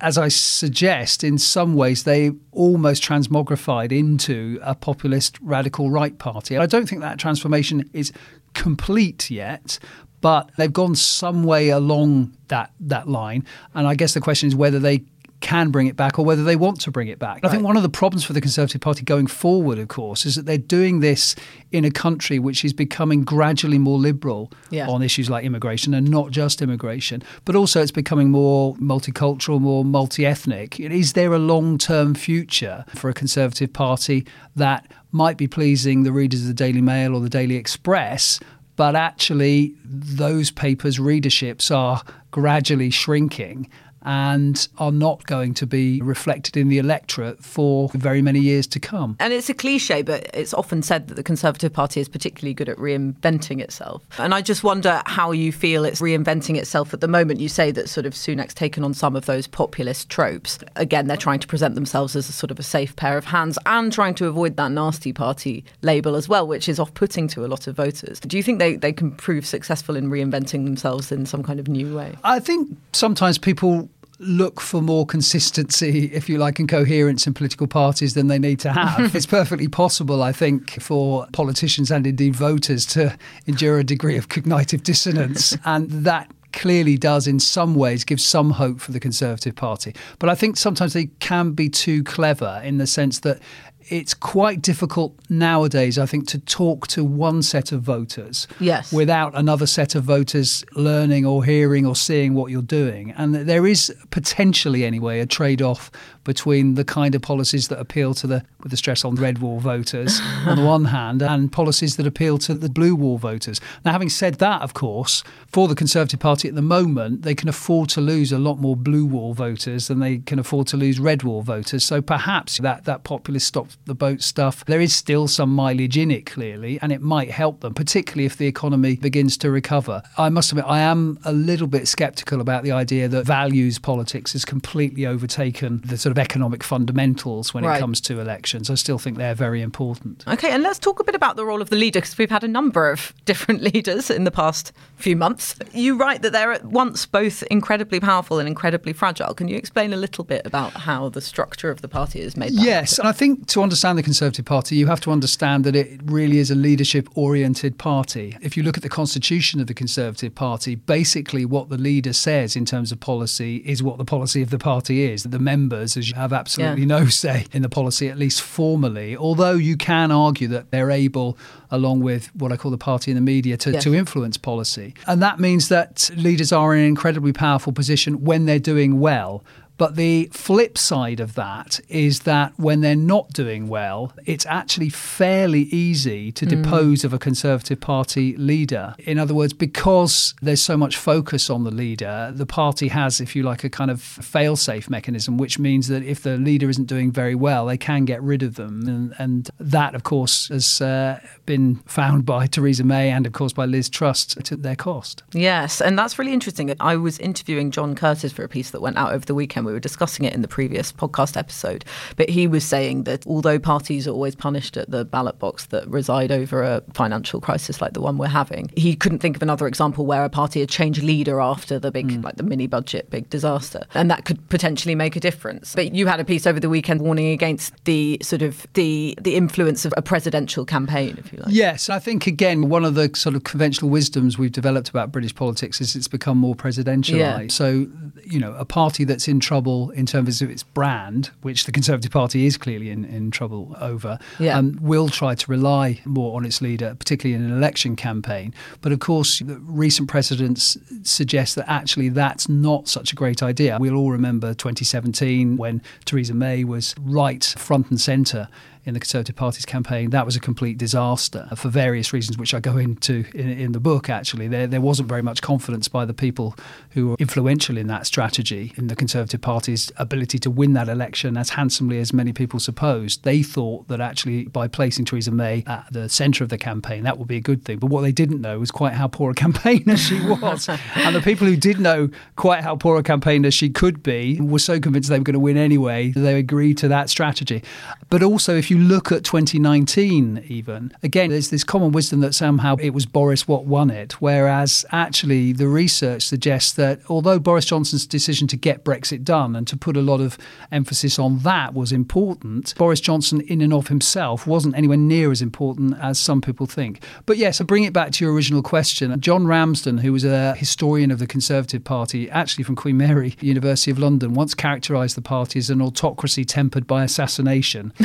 as 0.00 0.18
I 0.18 0.28
suggest, 0.28 1.24
in 1.24 1.38
some 1.38 1.74
ways 1.74 2.02
they 2.02 2.32
almost 2.52 3.02
transmogrified 3.02 3.92
into 3.92 4.58
a 4.62 4.74
populist 4.74 5.38
radical 5.40 5.90
right 5.90 6.18
party. 6.18 6.56
I 6.56 6.66
don't 6.66 6.88
think 6.88 7.00
that 7.00 7.18
transformation 7.18 7.88
is 7.92 8.12
complete 8.54 9.30
yet. 9.30 9.78
But 10.20 10.50
they've 10.56 10.72
gone 10.72 10.94
some 10.94 11.44
way 11.44 11.68
along 11.68 12.32
that 12.48 12.70
that 12.80 13.06
line, 13.06 13.44
and 13.74 13.86
I 13.86 13.94
guess 13.94 14.14
the 14.14 14.22
question 14.22 14.46
is 14.46 14.56
whether 14.56 14.78
they 14.78 15.04
can 15.44 15.70
bring 15.70 15.86
it 15.86 15.94
back 15.94 16.18
or 16.18 16.24
whether 16.24 16.42
they 16.42 16.56
want 16.56 16.80
to 16.80 16.90
bring 16.90 17.08
it 17.08 17.18
back. 17.18 17.40
I 17.44 17.48
think 17.48 17.62
one 17.62 17.76
of 17.76 17.82
the 17.82 17.88
problems 17.90 18.24
for 18.24 18.32
the 18.32 18.40
Conservative 18.40 18.80
Party 18.80 19.02
going 19.04 19.26
forward, 19.26 19.78
of 19.78 19.88
course, 19.88 20.24
is 20.24 20.36
that 20.36 20.46
they're 20.46 20.56
doing 20.56 21.00
this 21.00 21.36
in 21.70 21.84
a 21.84 21.90
country 21.90 22.38
which 22.38 22.64
is 22.64 22.72
becoming 22.72 23.24
gradually 23.24 23.76
more 23.78 23.98
liberal 23.98 24.50
Yeah. 24.70 24.88
on 24.88 25.02
issues 25.02 25.28
like 25.28 25.44
immigration 25.44 25.92
and 25.92 26.10
not 26.10 26.30
just 26.30 26.62
immigration, 26.62 27.22
but 27.44 27.54
also 27.54 27.82
it's 27.82 27.90
becoming 27.90 28.30
more 28.30 28.74
multicultural, 28.76 29.60
more 29.60 29.84
multi 29.84 30.24
ethnic. 30.24 30.80
Is 30.80 31.12
there 31.12 31.34
a 31.34 31.38
long 31.38 31.76
term 31.76 32.14
future 32.14 32.84
for 32.94 33.10
a 33.10 33.14
Conservative 33.14 33.72
Party 33.72 34.26
that 34.56 34.90
might 35.12 35.36
be 35.36 35.46
pleasing 35.46 36.02
the 36.04 36.12
readers 36.12 36.40
of 36.40 36.46
the 36.48 36.54
Daily 36.54 36.80
Mail 36.80 37.14
or 37.14 37.20
the 37.20 37.28
Daily 37.28 37.56
Express? 37.56 38.40
But 38.76 38.96
actually, 38.96 39.74
those 39.84 40.50
papers' 40.50 40.98
readerships 40.98 41.70
are 41.70 42.02
gradually 42.32 42.90
shrinking 42.90 43.68
and 44.04 44.68
are 44.78 44.92
not 44.92 45.24
going 45.26 45.54
to 45.54 45.66
be 45.66 46.00
reflected 46.02 46.56
in 46.56 46.68
the 46.68 46.78
electorate 46.78 47.42
for 47.42 47.88
very 47.94 48.22
many 48.22 48.40
years 48.40 48.66
to 48.68 48.80
come. 48.80 49.16
And 49.20 49.32
it's 49.32 49.48
a 49.48 49.54
cliche, 49.54 50.02
but 50.02 50.28
it's 50.34 50.54
often 50.54 50.82
said 50.82 51.08
that 51.08 51.14
the 51.14 51.22
Conservative 51.22 51.72
Party 51.72 52.00
is 52.00 52.08
particularly 52.08 52.54
good 52.54 52.68
at 52.68 52.76
reinventing 52.76 53.60
itself. 53.60 54.02
And 54.18 54.34
I 54.34 54.42
just 54.42 54.64
wonder 54.64 55.02
how 55.06 55.32
you 55.32 55.52
feel 55.52 55.84
it's 55.84 56.00
reinventing 56.00 56.56
itself 56.56 56.92
at 56.92 57.00
the 57.00 57.08
moment. 57.08 57.40
You 57.40 57.48
say 57.48 57.70
that 57.72 57.88
sort 57.88 58.06
of 58.06 58.14
Sunak's 58.14 58.54
taken 58.54 58.84
on 58.84 58.94
some 58.94 59.16
of 59.16 59.26
those 59.26 59.46
populist 59.46 60.08
tropes. 60.08 60.58
Again, 60.76 61.06
they're 61.06 61.16
trying 61.16 61.40
to 61.40 61.46
present 61.46 61.74
themselves 61.74 62.16
as 62.16 62.28
a 62.28 62.32
sort 62.32 62.50
of 62.50 62.58
a 62.58 62.62
safe 62.62 62.94
pair 62.96 63.16
of 63.16 63.24
hands 63.24 63.58
and 63.66 63.92
trying 63.92 64.14
to 64.14 64.26
avoid 64.26 64.56
that 64.56 64.70
nasty 64.70 65.12
party 65.12 65.64
label 65.82 66.16
as 66.16 66.28
well, 66.28 66.46
which 66.46 66.68
is 66.68 66.78
off 66.78 66.92
putting 66.94 67.28
to 67.28 67.44
a 67.44 67.48
lot 67.48 67.66
of 67.66 67.76
voters. 67.76 68.20
Do 68.20 68.36
you 68.36 68.42
think 68.42 68.58
they, 68.58 68.76
they 68.76 68.92
can 68.92 69.12
prove 69.12 69.46
successful 69.46 69.96
in 69.96 70.10
reinventing 70.10 70.64
themselves 70.64 71.10
in 71.12 71.26
some 71.26 71.42
kind 71.42 71.58
of 71.60 71.68
new 71.68 71.96
way? 71.96 72.14
I 72.24 72.40
think 72.40 72.76
sometimes 72.92 73.38
people 73.38 73.88
look 74.24 74.60
for 74.60 74.80
more 74.80 75.06
consistency, 75.06 76.06
if 76.12 76.28
you 76.28 76.38
like, 76.38 76.58
and 76.58 76.68
coherence 76.68 77.26
in 77.26 77.34
political 77.34 77.66
parties 77.66 78.14
than 78.14 78.28
they 78.28 78.38
need 78.38 78.60
to 78.60 78.72
have. 78.72 79.14
it's 79.14 79.26
perfectly 79.26 79.68
possible, 79.68 80.22
I 80.22 80.32
think, 80.32 80.80
for 80.80 81.26
politicians 81.32 81.90
and 81.90 82.06
indeed 82.06 82.34
voters 82.34 82.86
to 82.86 83.16
endure 83.46 83.78
a 83.78 83.84
degree 83.84 84.16
of 84.16 84.28
cognitive 84.28 84.82
dissonance. 84.82 85.56
and 85.64 85.88
that 85.90 86.30
clearly 86.52 86.96
does 86.96 87.26
in 87.26 87.40
some 87.40 87.74
ways 87.74 88.04
give 88.04 88.20
some 88.20 88.52
hope 88.52 88.80
for 88.80 88.92
the 88.92 89.00
Conservative 89.00 89.54
Party. 89.56 89.94
But 90.18 90.30
I 90.30 90.34
think 90.34 90.56
sometimes 90.56 90.92
they 90.92 91.06
can 91.18 91.52
be 91.52 91.68
too 91.68 92.04
clever 92.04 92.60
in 92.64 92.78
the 92.78 92.86
sense 92.86 93.20
that 93.20 93.40
it's 93.88 94.14
quite 94.14 94.62
difficult 94.62 95.14
nowadays, 95.28 95.98
I 95.98 96.06
think, 96.06 96.26
to 96.28 96.38
talk 96.38 96.86
to 96.88 97.04
one 97.04 97.42
set 97.42 97.72
of 97.72 97.82
voters 97.82 98.46
Yes. 98.60 98.92
without 98.92 99.36
another 99.36 99.66
set 99.66 99.94
of 99.94 100.04
voters 100.04 100.64
learning 100.74 101.26
or 101.26 101.44
hearing 101.44 101.84
or 101.86 101.94
seeing 101.96 102.34
what 102.34 102.50
you're 102.50 102.62
doing. 102.62 103.12
And 103.16 103.34
there 103.34 103.66
is 103.66 103.92
potentially, 104.10 104.84
anyway, 104.84 105.20
a 105.20 105.26
trade 105.26 105.60
off 105.62 105.90
between 106.24 106.74
the 106.74 106.84
kind 106.84 107.14
of 107.14 107.20
policies 107.20 107.68
that 107.68 107.78
appeal 107.78 108.14
to 108.14 108.26
the, 108.26 108.42
with 108.62 108.70
the 108.70 108.76
stress 108.78 109.04
on 109.04 109.14
red 109.16 109.38
wall 109.40 109.60
voters 109.60 110.18
on 110.46 110.56
the 110.56 110.64
one 110.64 110.86
hand, 110.86 111.20
and 111.20 111.52
policies 111.52 111.96
that 111.96 112.06
appeal 112.06 112.38
to 112.38 112.54
the 112.54 112.70
blue 112.70 112.94
wall 112.94 113.18
voters. 113.18 113.60
Now, 113.84 113.92
having 113.92 114.08
said 114.08 114.36
that, 114.36 114.62
of 114.62 114.72
course, 114.72 115.22
for 115.46 115.68
the 115.68 115.74
Conservative 115.74 116.20
Party 116.20 116.48
at 116.48 116.54
the 116.54 116.62
moment, 116.62 117.22
they 117.22 117.34
can 117.34 117.48
afford 117.48 117.90
to 117.90 118.00
lose 118.00 118.32
a 118.32 118.38
lot 118.38 118.58
more 118.58 118.74
blue 118.76 119.04
wall 119.04 119.34
voters 119.34 119.88
than 119.88 119.98
they 119.98 120.18
can 120.18 120.38
afford 120.38 120.66
to 120.68 120.78
lose 120.78 120.98
red 120.98 121.22
wall 121.22 121.42
voters. 121.42 121.84
So 121.84 122.00
perhaps 122.00 122.58
that, 122.58 122.84
that 122.84 123.04
populist 123.04 123.46
stop 123.48 123.68
the 123.86 123.94
boat 123.94 124.22
stuff, 124.22 124.64
there 124.66 124.80
is 124.80 124.94
still 124.94 125.28
some 125.28 125.50
mileage 125.54 125.96
in 125.98 126.10
it, 126.10 126.26
clearly, 126.26 126.78
and 126.82 126.92
it 126.92 127.00
might 127.02 127.30
help 127.30 127.60
them, 127.60 127.74
particularly 127.74 128.24
if 128.26 128.36
the 128.36 128.46
economy 128.46 128.96
begins 128.96 129.36
to 129.38 129.50
recover. 129.50 130.02
I 130.18 130.28
must 130.28 130.50
admit, 130.52 130.64
I 130.68 130.80
am 130.80 131.18
a 131.24 131.32
little 131.32 131.66
bit 131.66 131.88
sceptical 131.88 132.40
about 132.40 132.62
the 132.62 132.72
idea 132.72 133.08
that 133.08 133.24
values 133.26 133.78
politics 133.78 134.32
has 134.32 134.44
completely 134.44 135.06
overtaken 135.06 135.82
the 135.86 135.96
sort 135.98 136.10
of 136.12 136.18
economic 136.18 136.62
fundamentals 136.62 137.52
when 137.54 137.64
Right. 137.64 137.76
it 137.76 137.80
comes 137.80 138.00
to 138.02 138.20
elections. 138.20 138.70
I 138.70 138.74
still 138.74 138.98
think 138.98 139.16
they're 139.16 139.34
very 139.34 139.62
important. 139.62 140.24
Okay, 140.28 140.50
and 140.50 140.62
let's 140.62 140.78
talk 140.78 141.00
a 141.00 141.04
bit 141.04 141.14
about 141.14 141.36
the 141.36 141.44
role 141.44 141.62
of 141.62 141.70
the 141.70 141.76
leader 141.76 142.00
because 142.00 142.16
we've 142.18 142.30
had 142.30 142.44
a 142.44 142.48
number 142.48 142.90
of 142.90 143.12
different 143.24 143.62
leaders 143.62 144.10
in 144.10 144.24
the 144.24 144.30
past 144.30 144.72
few 144.96 145.16
months. 145.16 145.56
You 145.72 145.96
write 145.96 146.22
that 146.22 146.32
they're 146.32 146.52
at 146.52 146.64
once 146.64 147.06
both 147.06 147.42
incredibly 147.44 148.00
powerful 148.00 148.38
and 148.38 148.46
incredibly 148.48 148.92
fragile. 148.92 149.34
Can 149.34 149.48
you 149.48 149.56
explain 149.56 149.92
a 149.92 149.96
little 149.96 150.24
bit 150.24 150.42
about 150.44 150.72
how 150.72 151.08
the 151.08 151.20
structure 151.20 151.70
of 151.70 151.80
the 151.82 151.88
party 151.88 152.20
is 152.20 152.36
made? 152.36 152.52
Yes, 152.52 152.98
and 152.98 153.08
I 153.08 153.12
think 153.12 153.46
to 153.48 153.62
understand 153.64 153.98
the 153.98 154.02
Conservative 154.02 154.44
Party, 154.44 154.76
you 154.76 154.86
have 154.86 155.00
to 155.00 155.10
understand 155.10 155.64
that 155.64 155.74
it 155.74 156.00
really 156.04 156.38
is 156.38 156.50
a 156.50 156.54
leadership 156.54 157.08
oriented 157.16 157.78
party. 157.78 158.36
If 158.40 158.56
you 158.56 158.62
look 158.62 158.76
at 158.76 158.82
the 158.84 158.88
constitution 158.88 159.60
of 159.60 159.66
the 159.66 159.74
Conservative 159.74 160.34
Party, 160.34 160.76
basically 160.76 161.44
what 161.44 161.68
the 161.70 161.76
leader 161.78 162.12
says 162.12 162.54
in 162.54 162.64
terms 162.64 162.92
of 162.92 163.00
policy 163.00 163.56
is 163.64 163.82
what 163.82 163.98
the 163.98 164.04
policy 164.04 164.40
of 164.42 164.50
the 164.50 164.58
party 164.58 165.02
is. 165.10 165.24
The 165.24 165.38
members 165.40 165.96
as 165.96 166.08
you 166.10 166.14
have 166.14 166.32
absolutely 166.32 166.82
Yeah. 166.82 166.98
no 167.00 167.06
say 167.06 167.46
in 167.52 167.62
the 167.62 167.68
policy, 167.68 168.08
at 168.08 168.18
least 168.18 168.40
formally, 168.42 169.16
although 169.16 169.54
you 169.54 169.76
can 169.76 170.12
argue 170.12 170.46
that 170.48 170.70
they're 170.70 170.90
able, 170.90 171.36
along 171.70 172.00
with 172.00 172.30
what 172.36 172.52
I 172.52 172.56
call 172.56 172.70
the 172.70 172.78
party 172.78 173.10
and 173.10 173.16
the 173.16 173.22
media, 173.22 173.56
to, 173.56 173.72
Yes. 173.72 173.82
to 173.84 173.94
influence 173.94 174.36
policy. 174.36 174.94
And 175.06 175.20
that 175.22 175.40
means 175.40 175.68
that 175.68 176.10
leaders 176.16 176.52
are 176.52 176.74
in 176.74 176.80
an 176.82 176.86
incredibly 176.86 177.32
powerful 177.32 177.72
position 177.72 178.22
when 178.24 178.44
they're 178.46 178.58
doing 178.58 179.00
well. 179.00 179.42
But 179.76 179.96
the 179.96 180.28
flip 180.32 180.78
side 180.78 181.20
of 181.20 181.34
that 181.34 181.80
is 181.88 182.20
that 182.20 182.52
when 182.56 182.80
they're 182.80 182.94
not 182.94 183.32
doing 183.32 183.68
well, 183.68 184.12
it's 184.24 184.46
actually 184.46 184.88
fairly 184.88 185.62
easy 185.62 186.30
to 186.32 186.46
depose 186.46 187.04
of 187.04 187.12
a 187.12 187.18
Conservative 187.18 187.80
Party 187.80 188.36
leader. 188.36 188.94
In 189.00 189.18
other 189.18 189.34
words, 189.34 189.52
because 189.52 190.34
there's 190.40 190.62
so 190.62 190.76
much 190.76 190.96
focus 190.96 191.50
on 191.50 191.64
the 191.64 191.70
leader, 191.70 192.32
the 192.34 192.46
party 192.46 192.88
has, 192.88 193.20
if 193.20 193.34
you 193.34 193.42
like, 193.42 193.64
a 193.64 193.70
kind 193.70 193.90
of 193.90 194.00
fail 194.00 194.54
safe 194.54 194.88
mechanism, 194.88 195.38
which 195.38 195.58
means 195.58 195.88
that 195.88 196.02
if 196.04 196.22
the 196.22 196.36
leader 196.36 196.70
isn't 196.70 196.86
doing 196.86 197.10
very 197.10 197.34
well, 197.34 197.66
they 197.66 197.78
can 197.78 198.04
get 198.04 198.22
rid 198.22 198.42
of 198.42 198.54
them. 198.54 198.86
And, 198.86 199.14
and 199.18 199.50
that, 199.58 199.94
of 199.94 200.04
course, 200.04 200.48
has 200.48 200.80
uh, 200.80 201.18
been 201.46 201.76
found 201.86 202.24
by 202.24 202.46
Theresa 202.54 202.84
May 202.84 203.10
and, 203.10 203.26
of 203.26 203.32
course, 203.32 203.52
by 203.52 203.66
Liz 203.66 203.88
Truss 203.88 204.26
to 204.26 204.56
their 204.56 204.76
cost. 204.76 205.24
Yes, 205.32 205.80
and 205.80 205.98
that's 205.98 206.18
really 206.18 206.32
interesting. 206.32 206.72
I 206.78 206.96
was 206.96 207.18
interviewing 207.18 207.72
John 207.72 207.94
Curtice 207.94 208.32
for 208.32 208.44
a 208.44 208.48
piece 208.48 208.70
that 208.70 208.80
went 208.80 208.96
out 208.96 209.12
over 209.12 209.24
the 209.24 209.34
weekend 209.34 209.63
we 209.64 209.72
were 209.72 209.80
discussing 209.80 210.24
it 210.24 210.34
in 210.34 210.42
the 210.42 210.48
previous 210.48 210.92
podcast 210.92 211.36
episode. 211.36 211.84
But 212.16 212.28
he 212.28 212.46
was 212.46 212.64
saying 212.64 213.04
that 213.04 213.26
although 213.26 213.58
parties 213.58 214.06
are 214.06 214.12
always 214.12 214.34
punished 214.34 214.76
at 214.76 214.90
the 214.90 215.04
ballot 215.04 215.38
box 215.38 215.66
that 215.66 215.86
reside 215.88 216.30
over 216.30 216.62
a 216.62 216.82
financial 216.92 217.40
crisis 217.40 217.80
like 217.80 217.92
the 217.92 218.00
one 218.00 218.18
we're 218.18 218.26
having, 218.26 218.70
he 218.76 218.94
couldn't 218.96 219.18
think 219.20 219.36
of 219.36 219.42
another 219.42 219.66
example 219.66 220.06
where 220.06 220.24
a 220.24 220.30
party 220.30 220.60
had 220.60 220.68
changed 220.68 221.02
leader 221.02 221.40
after 221.40 221.78
the 221.78 221.90
big, 221.90 222.08
mm. 222.08 222.24
like 222.24 222.36
the 222.36 222.42
mini 222.42 222.66
budget 222.66 223.10
big 223.10 223.28
disaster, 223.30 223.86
and 223.94 224.10
that 224.10 224.24
could 224.24 224.48
potentially 224.48 224.94
make 224.94 225.16
a 225.16 225.20
difference. 225.20 225.74
But 225.74 225.94
you 225.94 226.06
had 226.06 226.20
a 226.20 226.24
piece 226.24 226.46
over 226.46 226.60
the 226.60 226.68
weekend 226.68 227.00
warning 227.00 227.28
against 227.32 227.72
the 227.84 228.18
sort 228.22 228.42
of 228.42 228.66
the 228.74 229.16
the 229.20 229.36
influence 229.36 229.84
of 229.84 229.94
a 229.96 230.02
presidential 230.02 230.64
campaign, 230.64 231.16
if 231.18 231.32
you 231.32 231.38
like. 231.38 231.48
Yes, 231.52 231.88
I 231.88 231.98
think 231.98 232.26
again 232.26 232.68
one 232.68 232.84
of 232.84 232.94
the 232.94 233.10
sort 233.14 233.34
of 233.34 233.44
conventional 233.44 233.90
wisdoms 233.90 234.38
we've 234.38 234.52
developed 234.52 234.88
about 234.88 235.12
British 235.12 235.34
politics 235.34 235.80
is 235.80 235.96
it's 235.96 236.08
become 236.08 236.38
more 236.38 236.54
presidentialised. 236.54 237.18
Yeah. 237.18 237.46
So 237.48 237.86
you 238.24 238.40
know, 238.40 238.54
a 238.54 238.64
party 238.64 239.04
that's 239.04 239.28
in 239.28 239.40
trouble 239.40 239.53
in 239.90 240.06
terms 240.06 240.42
of 240.42 240.50
its 240.50 240.62
brand, 240.62 241.30
which 241.42 241.64
the 241.64 241.72
Conservative 241.72 242.10
Party 242.10 242.46
is 242.46 242.56
clearly 242.56 242.90
in, 242.90 243.04
in 243.04 243.30
trouble 243.30 243.76
over, 243.80 244.18
yeah. 244.38 244.56
um, 244.58 244.78
will 244.80 245.08
try 245.08 245.34
to 245.34 245.50
rely 245.50 246.00
more 246.04 246.36
on 246.36 246.44
its 246.44 246.60
leader, 246.60 246.94
particularly 246.94 247.34
in 247.34 247.50
an 247.50 247.56
election 247.56 247.96
campaign. 247.96 248.52
But 248.80 248.92
of 248.92 249.00
course, 249.00 249.42
recent 249.42 250.08
precedents 250.08 250.76
suggest 251.02 251.54
that 251.56 251.68
actually 251.70 252.08
that's 252.08 252.48
not 252.48 252.88
such 252.88 253.12
a 253.12 253.16
great 253.16 253.42
idea. 253.42 253.78
We'll 253.80 253.96
all 253.96 254.10
remember 254.10 254.54
2017 254.54 255.56
when 255.56 255.82
Theresa 256.04 256.34
May 256.34 256.64
was 256.64 256.94
right 257.00 257.44
front 257.56 257.90
and 257.90 258.00
centre 258.00 258.48
in 258.84 258.94
the 258.94 259.00
Conservative 259.00 259.36
Party's 259.36 259.64
campaign. 259.64 260.10
That 260.10 260.26
was 260.26 260.36
a 260.36 260.40
complete 260.40 260.78
disaster 260.78 261.48
for 261.56 261.68
various 261.68 262.12
reasons, 262.12 262.38
which 262.38 262.54
I 262.54 262.60
go 262.60 262.76
into 262.76 263.24
in, 263.34 263.50
in, 263.50 263.72
the 263.72 263.80
book. 263.80 264.08
Actually, 264.08 264.48
there 264.48 264.66
there 264.66 264.80
wasn't 264.80 265.08
very 265.08 265.22
much 265.22 265.42
confidence 265.42 265.88
by 265.88 266.04
the 266.04 266.14
people 266.14 266.54
who 266.90 267.08
were 267.08 267.16
influential 267.18 267.76
in 267.76 267.86
that 267.88 268.06
strategy 268.06 268.72
in 268.76 268.88
the 268.88 268.96
Conservative 268.96 269.40
Party's 269.40 269.90
ability 269.96 270.38
to 270.40 270.50
win 270.50 270.74
that 270.74 270.88
election 270.88 271.36
as 271.36 271.50
handsomely 271.50 271.98
as 271.98 272.12
many 272.12 272.32
people 272.32 272.60
supposed. 272.60 273.24
They 273.24 273.42
thought 273.42 273.88
that 273.88 274.00
actually 274.00 274.44
by 274.44 274.68
placing 274.68 275.06
Theresa 275.06 275.30
May 275.30 275.64
at 275.66 275.86
the 275.90 276.08
centre 276.08 276.44
of 276.44 276.50
the 276.50 276.58
campaign, 276.58 277.04
that 277.04 277.18
would 277.18 277.28
be 277.28 277.36
a 277.36 277.40
good 277.40 277.64
thing. 277.64 277.78
But 277.78 277.88
what 277.88 278.02
they 278.02 278.12
didn't 278.12 278.40
know 278.40 278.58
was 278.58 278.70
quite 278.70 278.92
how 278.92 279.08
poor 279.08 279.30
a 279.30 279.34
campaigner 279.44 279.96
she 279.96 280.20
was, 280.20 280.68
and 280.68 281.14
the 281.14 281.22
people 281.22 281.46
who 281.46 281.56
did 281.56 281.80
know 281.80 282.10
quite 282.36 282.62
how 282.62 282.76
poor 282.76 282.98
a 282.98 283.02
campaigner 283.02 283.50
she 283.50 283.70
could 283.70 284.02
be 284.02 284.40
were 284.40 284.58
so 284.58 284.78
convinced 284.78 285.08
they 285.08 285.18
were 285.18 285.24
going 285.24 285.34
to 285.34 285.40
win 285.40 285.56
anyway. 285.56 286.10
That 286.10 286.20
they 286.20 286.38
agreed 286.38 286.78
to 286.78 286.88
that 286.88 287.10
strategy. 287.10 287.62
But 288.10 288.22
also, 288.22 288.56
if 288.56 288.70
you 288.70 288.73
you 288.74 288.80
look 288.80 289.12
at 289.12 289.22
2019, 289.24 290.44
even, 290.48 290.92
again, 291.02 291.30
there's 291.30 291.50
this 291.50 291.62
common 291.62 291.92
wisdom 291.92 292.20
that 292.20 292.34
somehow 292.34 292.76
it 292.80 292.90
was 292.90 293.06
Boris 293.06 293.46
what 293.46 293.66
won 293.66 293.88
it, 293.88 294.20
whereas 294.20 294.84
actually 294.90 295.52
the 295.52 295.68
research 295.68 296.22
suggests 296.22 296.72
that 296.72 297.00
although 297.08 297.38
Boris 297.38 297.66
Johnson's 297.66 298.06
decision 298.06 298.48
to 298.48 298.56
get 298.56 298.84
Brexit 298.84 299.22
done 299.22 299.54
and 299.54 299.66
to 299.68 299.76
put 299.76 299.96
a 299.96 300.02
lot 300.02 300.20
of 300.20 300.36
emphasis 300.72 301.18
on 301.18 301.38
that 301.40 301.72
was 301.72 301.92
important, 301.92 302.74
Boris 302.76 303.00
Johnson, 303.00 303.40
in 303.42 303.60
and 303.60 303.72
of 303.72 303.88
himself, 303.88 304.46
wasn't 304.46 304.76
anywhere 304.76 304.96
near 304.96 305.30
as 305.30 305.40
important 305.40 305.96
as 306.00 306.18
some 306.18 306.40
people 306.40 306.66
think. 306.66 307.02
But 307.26 307.36
yes, 307.36 307.58
so 307.58 307.64
bring 307.64 307.84
it 307.84 307.92
back 307.92 308.10
to 308.12 308.24
your 308.24 308.34
original 308.34 308.62
question. 308.62 309.18
John 309.20 309.46
Ramsden, 309.46 309.98
who 309.98 310.12
was 310.12 310.24
a 310.24 310.54
historian 310.54 311.12
of 311.12 311.20
the 311.20 311.26
Conservative 311.28 311.84
Party, 311.84 312.28
actually 312.28 312.64
from 312.64 312.74
Queen 312.74 312.96
Mary 312.96 313.36
University 313.40 313.92
of 313.92 314.00
London, 314.00 314.34
once 314.34 314.54
characterised 314.54 315.16
the 315.16 315.22
party 315.22 315.60
as 315.60 315.70
an 315.70 315.80
autocracy 315.80 316.44
tempered 316.44 316.88
by 316.88 317.04
assassination. 317.04 317.92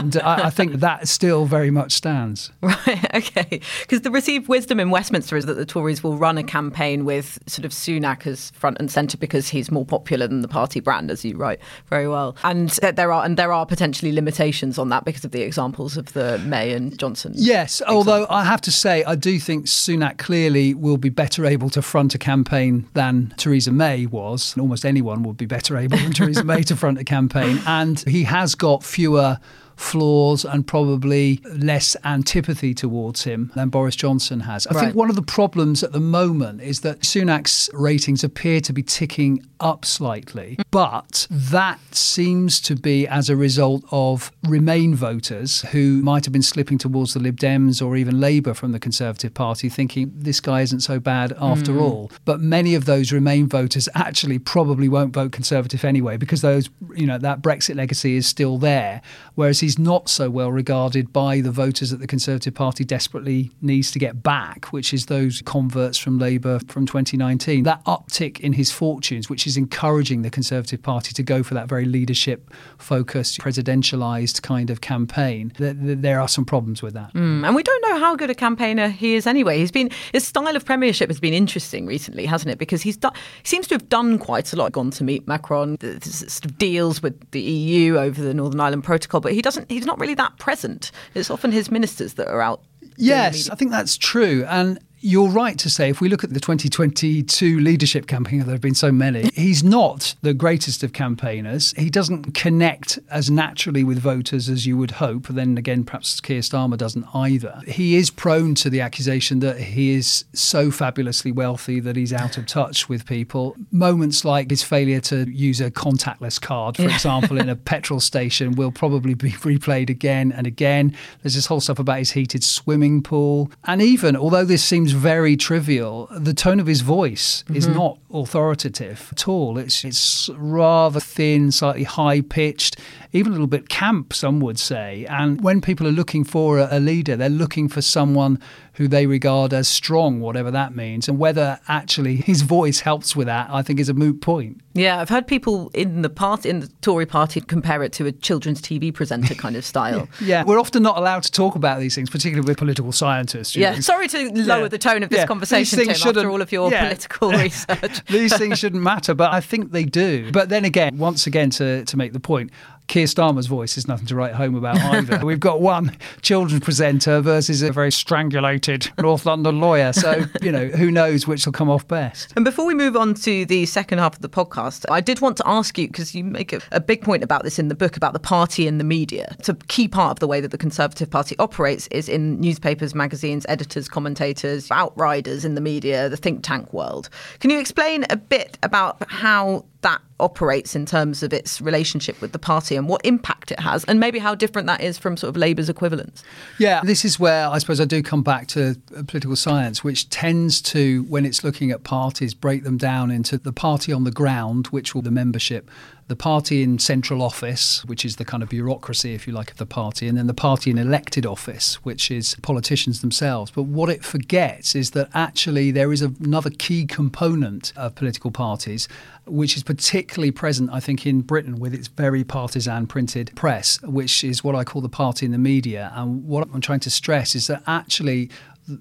and 0.00 0.16
I, 0.18 0.46
I, 0.46 0.50
think 0.50 0.74
that 0.74 1.08
still 1.08 1.46
very 1.46 1.70
much 1.70 1.92
stands. 1.92 2.50
Right, 2.70 3.14
okay. 3.14 3.60
Because 3.80 4.02
the 4.02 4.10
received 4.10 4.48
wisdom 4.48 4.78
in 4.78 4.90
Westminster 4.90 5.36
is 5.36 5.46
that 5.46 5.54
the 5.54 5.66
Tories 5.66 6.04
will 6.04 6.16
run 6.16 6.38
a 6.38 6.42
campaign 6.42 7.04
with 7.04 7.38
sort 7.46 7.64
of 7.64 7.72
Sunak 7.72 8.26
as 8.26 8.50
front 8.52 8.78
and 8.78 8.90
centre 8.90 9.18
because 9.18 9.48
he's 9.48 9.70
more 9.70 9.84
popular 9.84 10.28
than 10.28 10.40
the 10.40 10.48
party 10.48 10.78
brand, 10.78 11.10
as 11.10 11.24
you 11.24 11.36
write 11.36 11.58
very 11.88 12.06
well. 12.06 12.36
And 12.44 12.70
that 12.80 12.96
there 12.96 13.12
are 13.12 13.24
and 13.24 13.36
there 13.36 13.52
are 13.52 13.66
potentially 13.66 14.12
limitations 14.12 14.78
on 14.78 14.88
that 14.90 15.04
because 15.04 15.24
of 15.24 15.32
the 15.32 15.42
examples 15.42 15.96
of 15.96 16.12
the 16.12 16.38
May 16.38 16.72
and 16.72 16.96
Johnson. 16.98 17.32
Yes, 17.34 17.80
examples. 17.80 18.08
although 18.08 18.26
I 18.30 18.44
have 18.44 18.60
to 18.62 18.72
say 18.72 19.02
I 19.04 19.16
do 19.16 19.38
think 19.38 19.66
Sunak 19.66 20.18
clearly 20.18 20.74
will 20.74 20.96
be 20.96 21.08
better 21.08 21.44
able 21.44 21.70
to 21.70 21.82
front 21.82 22.14
a 22.14 22.18
campaign 22.18 22.88
than 22.94 23.34
Theresa 23.36 23.72
May 23.72 24.06
was. 24.06 24.56
Almost 24.58 24.84
anyone 24.84 25.22
would 25.24 25.36
be 25.36 25.46
better 25.46 25.76
able 25.76 25.98
than 25.98 26.12
Theresa 26.12 26.44
May 26.44 26.62
to 26.64 26.76
front 26.76 26.98
a 26.98 27.04
campaign, 27.04 27.60
and 27.66 28.00
he 28.00 28.22
has 28.24 28.54
got 28.54 28.84
fewer 28.84 29.38
flaws 29.80 30.44
and 30.44 30.66
probably 30.66 31.40
less 31.56 31.96
antipathy 32.04 32.74
towards 32.74 33.24
him 33.24 33.50
than 33.54 33.70
Boris 33.70 33.96
Johnson 33.96 34.40
has. 34.40 34.66
I 34.66 34.74
right. 34.74 34.80
think 34.84 34.94
one 34.94 35.08
of 35.08 35.16
the 35.16 35.22
problems 35.22 35.82
at 35.82 35.92
the 35.92 36.00
moment 36.00 36.60
is 36.60 36.80
that 36.80 37.00
Sunak's 37.00 37.70
ratings 37.72 38.22
appear 38.22 38.60
to 38.60 38.72
be 38.72 38.82
ticking 38.82 39.44
up 39.58 39.84
slightly, 39.84 40.58
but 40.70 41.26
that 41.30 41.78
seems 41.94 42.60
to 42.60 42.76
be 42.76 43.06
as 43.06 43.28
a 43.28 43.36
result 43.36 43.84
of 43.90 44.30
Remain 44.46 44.94
voters 44.94 45.62
who 45.72 46.02
might 46.02 46.24
have 46.24 46.32
been 46.32 46.42
slipping 46.42 46.78
towards 46.78 47.14
the 47.14 47.20
Lib 47.20 47.38
Dems 47.38 47.84
or 47.84 47.96
even 47.96 48.20
Labour 48.20 48.54
from 48.54 48.72
the 48.72 48.78
Conservative 48.78 49.34
Party, 49.34 49.68
thinking 49.68 50.12
this 50.14 50.40
guy 50.40 50.62
isn't 50.62 50.80
so 50.80 50.98
bad 50.98 51.32
after 51.40 51.72
mm. 51.72 51.80
all. 51.80 52.10
But 52.24 52.40
many 52.40 52.74
of 52.74 52.84
those 52.84 53.12
Remain 53.12 53.48
voters 53.48 53.88
actually 53.94 54.38
probably 54.38 54.88
won't 54.88 55.14
vote 55.14 55.32
Conservative 55.32 55.84
anyway 55.84 56.16
because 56.16 56.42
those, 56.42 56.70
you 56.94 57.06
know, 57.06 57.18
that 57.18 57.42
Brexit 57.42 57.76
legacy 57.76 58.16
is 58.16 58.26
still 58.26 58.58
there, 58.58 59.02
whereas 59.40 59.60
he's 59.60 59.78
not 59.78 60.06
so 60.06 60.28
well 60.28 60.52
regarded 60.52 61.14
by 61.14 61.40
the 61.40 61.50
voters 61.50 61.88
that 61.88 61.96
the 61.96 62.06
Conservative 62.06 62.52
Party 62.52 62.84
desperately 62.84 63.50
needs 63.62 63.90
to 63.90 63.98
get 63.98 64.22
back, 64.22 64.66
which 64.66 64.92
is 64.92 65.06
those 65.06 65.40
converts 65.40 65.96
from 65.96 66.18
Labour 66.18 66.60
from 66.68 66.84
2019. 66.84 67.62
That 67.62 67.82
uptick 67.86 68.38
in 68.40 68.52
his 68.52 68.70
fortunes, 68.70 69.30
which 69.30 69.46
is 69.46 69.56
encouraging 69.56 70.20
the 70.20 70.28
Conservative 70.28 70.82
Party 70.82 71.14
to 71.14 71.22
go 71.22 71.42
for 71.42 71.54
that 71.54 71.68
very 71.68 71.86
leadership 71.86 72.52
focused, 72.76 73.40
presidentialised 73.40 74.42
kind 74.42 74.68
of 74.68 74.82
campaign, 74.82 75.54
there 75.56 76.20
are 76.20 76.28
some 76.28 76.44
problems 76.44 76.82
with 76.82 76.92
that. 76.92 77.14
Mm, 77.14 77.46
and 77.46 77.56
we 77.56 77.62
don't 77.62 77.82
know 77.88 77.98
how 77.98 78.14
good 78.16 78.28
a 78.28 78.34
campaigner 78.34 78.90
he 78.90 79.14
is 79.14 79.26
anyway. 79.26 79.56
He's 79.56 79.72
been 79.72 79.88
his 80.12 80.26
style 80.26 80.54
of 80.54 80.66
premiership 80.66 81.08
has 81.08 81.18
been 81.18 81.32
interesting 81.32 81.86
recently, 81.86 82.26
hasn't 82.26 82.50
it? 82.50 82.58
Because 82.58 82.82
he's 82.82 82.98
done, 82.98 83.14
he 83.42 83.48
seems 83.48 83.66
to 83.68 83.74
have 83.76 83.88
done 83.88 84.18
quite 84.18 84.52
a 84.52 84.56
lot, 84.56 84.72
gone 84.72 84.90
to 84.90 85.02
meet 85.02 85.26
Macron, 85.26 85.78
sort 86.02 86.44
of 86.44 86.58
deals 86.58 87.02
with 87.02 87.30
the 87.30 87.40
EU 87.40 87.96
over 87.96 88.20
the 88.20 88.34
Northern 88.34 88.60
Ireland 88.60 88.84
Protocol, 88.84 89.22
but 89.22 89.29
he 89.30 89.42
doesn't 89.42 89.60
doesn't 89.60 89.70
he's 89.70 89.86
not 89.86 89.98
really 89.98 90.14
that 90.14 90.38
present. 90.38 90.90
It's 91.14 91.30
often 91.30 91.52
his 91.52 91.70
ministers 91.70 92.14
that 92.14 92.28
are 92.28 92.40
out. 92.40 92.62
Yes, 92.96 93.48
I 93.48 93.54
think 93.54 93.70
that's 93.70 93.96
true. 93.96 94.44
And 94.48 94.78
you're 95.00 95.30
right 95.30 95.58
to 95.58 95.70
say, 95.70 95.88
if 95.88 96.00
we 96.00 96.08
look 96.08 96.24
at 96.24 96.32
the 96.32 96.40
2022 96.40 97.58
leadership 97.58 98.06
campaign, 98.06 98.40
there 98.40 98.50
have 98.50 98.60
been 98.60 98.74
so 98.74 98.92
many, 98.92 99.30
he's 99.34 99.64
not 99.64 100.14
the 100.22 100.34
greatest 100.34 100.82
of 100.82 100.92
campaigners. 100.92 101.72
He 101.72 101.90
doesn't 101.90 102.34
connect 102.34 102.98
as 103.10 103.30
naturally 103.30 103.82
with 103.82 103.98
voters 103.98 104.48
as 104.48 104.66
you 104.66 104.76
would 104.76 104.92
hope. 104.92 105.28
Then 105.28 105.56
again, 105.56 105.84
perhaps 105.84 106.20
Keir 106.20 106.40
Starmer 106.40 106.76
doesn't 106.76 107.06
either. 107.14 107.60
He 107.66 107.96
is 107.96 108.10
prone 108.10 108.54
to 108.56 108.70
the 108.70 108.80
accusation 108.80 109.40
that 109.40 109.58
he 109.58 109.94
is 109.94 110.24
so 110.34 110.70
fabulously 110.70 111.32
wealthy 111.32 111.80
that 111.80 111.96
he's 111.96 112.12
out 112.12 112.36
of 112.36 112.46
touch 112.46 112.88
with 112.88 113.06
people. 113.06 113.56
Moments 113.70 114.24
like 114.24 114.50
his 114.50 114.62
failure 114.62 115.00
to 115.00 115.30
use 115.30 115.60
a 115.60 115.70
contactless 115.70 116.40
card, 116.40 116.76
for 116.76 116.84
example, 116.84 117.38
in 117.38 117.48
a 117.48 117.56
petrol 117.70 118.00
station, 118.00 118.52
will 118.52 118.72
probably 118.72 119.14
be 119.14 119.30
replayed 119.30 119.88
again 119.88 120.32
and 120.32 120.46
again. 120.46 120.94
There's 121.22 121.34
this 121.34 121.46
whole 121.46 121.60
stuff 121.60 121.78
about 121.78 121.98
his 121.98 122.10
heated 122.10 122.44
swimming 122.44 123.02
pool. 123.02 123.50
And 123.64 123.80
even, 123.80 124.16
although 124.16 124.44
this 124.44 124.62
seems 124.62 124.89
seems 124.90 125.02
very 125.02 125.36
trivial. 125.36 126.08
The 126.10 126.34
tone 126.34 126.60
of 126.60 126.66
his 126.66 126.80
voice 126.80 127.42
mm-hmm. 127.44 127.56
is 127.56 127.66
not 127.66 127.98
authoritative 128.12 129.08
at 129.12 129.28
all. 129.28 129.58
It's 129.58 129.84
it's 129.84 130.28
rather 130.36 131.00
thin, 131.00 131.52
slightly 131.52 131.84
high 131.84 132.22
pitched, 132.22 132.76
even 133.12 133.32
a 133.32 133.34
little 133.34 133.46
bit 133.46 133.68
camp, 133.68 134.12
some 134.12 134.40
would 134.40 134.58
say. 134.58 135.06
And 135.06 135.42
when 135.42 135.60
people 135.60 135.86
are 135.86 135.92
looking 135.92 136.24
for 136.24 136.58
a, 136.58 136.68
a 136.70 136.80
leader, 136.80 137.16
they're 137.16 137.28
looking 137.28 137.68
for 137.68 137.82
someone 137.82 138.38
who 138.80 138.88
they 138.88 139.04
regard 139.04 139.52
as 139.52 139.68
strong, 139.68 140.20
whatever 140.20 140.50
that 140.50 140.74
means. 140.74 141.06
And 141.06 141.18
whether 141.18 141.60
actually 141.68 142.16
his 142.30 142.40
voice 142.40 142.80
helps 142.80 143.14
with 143.14 143.26
that, 143.26 143.50
I 143.50 143.60
think 143.60 143.78
is 143.78 143.90
a 143.90 143.94
moot 143.94 144.22
point. 144.22 144.62
Yeah, 144.72 145.02
I've 145.02 145.10
heard 145.10 145.26
people 145.26 145.70
in 145.74 146.00
the 146.00 146.08
party, 146.08 146.48
in 146.48 146.60
the 146.60 146.68
Tory 146.80 147.04
party, 147.04 147.42
compare 147.42 147.82
it 147.82 147.92
to 147.94 148.06
a 148.06 148.12
children's 148.12 148.62
TV 148.62 148.94
presenter 148.94 149.34
kind 149.34 149.54
of 149.54 149.66
style. 149.66 150.08
yeah, 150.22 150.44
we're 150.44 150.58
often 150.58 150.82
not 150.82 150.96
allowed 150.96 151.24
to 151.24 151.30
talk 151.30 151.56
about 151.56 151.78
these 151.78 151.94
things, 151.94 152.08
particularly 152.08 152.48
with 152.48 152.56
political 152.56 152.90
scientists. 152.90 153.54
Yeah, 153.54 153.74
know. 153.74 153.80
sorry 153.80 154.08
to 154.08 154.32
lower 154.44 154.62
yeah. 154.62 154.68
the 154.68 154.78
tone 154.78 155.02
of 155.02 155.10
this 155.10 155.18
yeah. 155.18 155.26
conversation, 155.26 155.78
Tim, 155.78 155.90
after 155.90 156.30
all 156.30 156.40
of 156.40 156.50
your 156.50 156.70
yeah. 156.70 156.84
political 156.84 157.30
research. 157.32 158.02
these 158.06 158.34
things 158.38 158.60
shouldn't 158.60 158.82
matter, 158.82 159.12
but 159.12 159.30
I 159.30 159.42
think 159.42 159.72
they 159.72 159.84
do. 159.84 160.32
But 160.32 160.48
then 160.48 160.64
again, 160.64 160.96
once 160.96 161.26
again, 161.26 161.50
to, 161.50 161.84
to 161.84 161.96
make 161.98 162.14
the 162.14 162.20
point, 162.20 162.50
Keir 162.90 163.06
Starmer's 163.06 163.46
voice 163.46 163.78
is 163.78 163.86
nothing 163.86 164.06
to 164.06 164.16
write 164.16 164.34
home 164.34 164.56
about 164.56 164.76
either. 164.76 165.20
We've 165.24 165.38
got 165.38 165.60
one 165.60 165.96
children's 166.22 166.64
presenter 166.64 167.20
versus 167.20 167.62
a 167.62 167.70
very 167.70 167.92
strangulated 167.92 168.90
North 169.00 169.24
London 169.24 169.60
lawyer. 169.60 169.92
So, 169.92 170.24
you 170.42 170.50
know, 170.50 170.66
who 170.66 170.90
knows 170.90 171.24
which 171.24 171.46
will 171.46 171.52
come 171.52 171.70
off 171.70 171.86
best. 171.86 172.32
And 172.34 172.44
before 172.44 172.66
we 172.66 172.74
move 172.74 172.96
on 172.96 173.14
to 173.14 173.44
the 173.46 173.64
second 173.66 173.98
half 174.00 174.16
of 174.16 174.22
the 174.22 174.28
podcast, 174.28 174.86
I 174.90 175.00
did 175.00 175.20
want 175.20 175.36
to 175.36 175.44
ask 175.46 175.78
you, 175.78 175.86
because 175.86 176.16
you 176.16 176.24
make 176.24 176.52
a, 176.52 176.60
a 176.72 176.80
big 176.80 177.02
point 177.02 177.22
about 177.22 177.44
this 177.44 177.60
in 177.60 177.68
the 177.68 177.76
book, 177.76 177.96
about 177.96 178.12
the 178.12 178.18
party 178.18 178.66
and 178.66 178.80
the 178.80 178.84
media. 178.84 179.36
It's 179.38 179.48
a 179.48 179.54
key 179.54 179.86
part 179.86 180.10
of 180.10 180.18
the 180.18 180.26
way 180.26 180.40
that 180.40 180.50
the 180.50 180.58
Conservative 180.58 181.08
Party 181.08 181.36
operates 181.38 181.86
is 181.92 182.08
in 182.08 182.40
newspapers, 182.40 182.92
magazines, 182.92 183.46
editors, 183.48 183.88
commentators, 183.88 184.68
outriders 184.68 185.44
in 185.44 185.54
the 185.54 185.60
media, 185.60 186.08
the 186.08 186.16
think 186.16 186.42
tank 186.42 186.72
world. 186.72 187.08
Can 187.38 187.50
you 187.50 187.60
explain 187.60 188.04
a 188.10 188.16
bit 188.16 188.58
about 188.64 189.08
how 189.08 189.64
that 189.82 190.00
operates 190.18 190.76
in 190.76 190.84
terms 190.84 191.22
of 191.22 191.32
its 191.32 191.60
relationship 191.60 192.20
with 192.20 192.32
the 192.32 192.38
party 192.38 192.76
and 192.76 192.88
what 192.88 193.00
impact 193.04 193.50
it 193.50 193.60
has, 193.60 193.84
and 193.84 193.98
maybe 193.98 194.18
how 194.18 194.34
different 194.34 194.66
that 194.66 194.80
is 194.80 194.98
from 194.98 195.16
sort 195.16 195.30
of 195.30 195.36
Labour's 195.36 195.68
equivalents. 195.68 196.22
Yeah, 196.58 196.82
this 196.82 197.04
is 197.04 197.18
where 197.18 197.48
I 197.48 197.58
suppose 197.58 197.80
I 197.80 197.86
do 197.86 198.02
come 198.02 198.22
back 198.22 198.46
to 198.48 198.76
uh, 198.94 199.02
political 199.06 199.36
science, 199.36 199.82
which 199.82 200.10
tends 200.10 200.60
to, 200.62 201.04
when 201.04 201.24
it's 201.24 201.42
looking 201.42 201.70
at 201.70 201.84
parties, 201.84 202.34
break 202.34 202.64
them 202.64 202.76
down 202.76 203.10
into 203.10 203.38
the 203.38 203.52
party 203.52 203.92
on 203.92 204.04
the 204.04 204.10
ground, 204.10 204.66
which 204.68 204.94
will 204.94 205.02
the 205.02 205.10
membership 205.10 205.70
the 206.10 206.16
party 206.16 206.60
in 206.64 206.76
central 206.76 207.22
office, 207.22 207.84
which 207.84 208.04
is 208.04 208.16
the 208.16 208.24
kind 208.24 208.42
of 208.42 208.48
bureaucracy, 208.48 209.14
if 209.14 209.28
you 209.28 209.32
like, 209.32 209.52
of 209.52 209.58
the 209.58 209.64
party, 209.64 210.08
and 210.08 210.18
then 210.18 210.26
the 210.26 210.34
party 210.34 210.68
in 210.68 210.76
elected 210.76 211.24
office, 211.24 211.76
which 211.84 212.10
is 212.10 212.34
politicians 212.42 213.00
themselves. 213.00 213.52
But 213.52 213.62
what 213.62 213.88
it 213.88 214.04
forgets 214.04 214.74
is 214.74 214.90
that 214.90 215.08
actually 215.14 215.70
there 215.70 215.92
is 215.92 216.02
another 216.02 216.50
key 216.50 216.84
component 216.84 217.72
of 217.76 217.94
political 217.94 218.32
parties, 218.32 218.88
which 219.24 219.56
is 219.56 219.62
particularly 219.62 220.32
present, 220.32 220.68
I 220.72 220.80
think, 220.80 221.06
in 221.06 221.20
Britain 221.20 221.60
with 221.60 221.72
its 221.72 221.86
very 221.86 222.24
partisan 222.24 222.88
printed 222.88 223.30
press, 223.36 223.80
which 223.82 224.24
is 224.24 224.42
what 224.42 224.56
I 224.56 224.64
call 224.64 224.82
the 224.82 224.88
party 224.88 225.26
in 225.26 225.30
the 225.30 225.38
media. 225.38 225.92
And 225.94 226.24
what 226.24 226.48
I'm 226.52 226.60
trying 226.60 226.80
to 226.80 226.90
stress 226.90 227.36
is 227.36 227.46
that 227.46 227.62
actually 227.68 228.30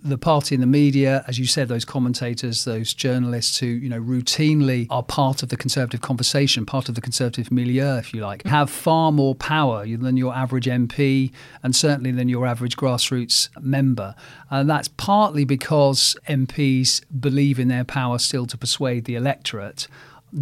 the 0.04 0.18
party 0.18 0.56
in 0.56 0.62
the 0.62 0.68
media, 0.68 1.24
as 1.28 1.40
you 1.40 1.46
said, 1.46 1.68
those 1.68 1.86
commentators, 1.86 2.66
those 2.66 2.94
journalists 2.94 3.58
who, 3.58 3.66
you 3.66 3.90
know, 3.90 4.00
routinely 4.00 4.88
are 4.90 5.04
part 5.04 5.44
of 5.44 5.50
the 5.50 5.58
conservative 5.58 6.02
conversation, 6.02 6.66
part 6.66 6.90
of 6.90 6.96
the 6.96 7.02
conservative 7.02 7.52
milieu, 7.52 7.98
if 7.98 8.14
you 8.14 8.22
like, 8.22 8.46
have 8.46 8.70
far 8.70 9.12
more 9.12 9.36
power 9.36 9.86
than 9.86 10.18
your 10.18 10.34
average 10.34 10.66
MP 10.66 11.32
and 11.64 11.76
certainly 11.76 12.12
than 12.12 12.30
your 12.30 12.46
average 12.46 12.78
grassroots 12.78 13.50
member. 13.60 14.16
And 14.50 14.70
that's 14.70 14.88
partly 14.88 15.46
because 15.46 16.16
MPs 16.28 17.02
believe 17.20 17.60
in 17.60 17.68
their 17.68 17.84
power 17.84 18.20
still 18.20 18.46
to 18.48 18.58
persuade 18.58 19.06
the 19.06 19.16
electorate 19.16 19.88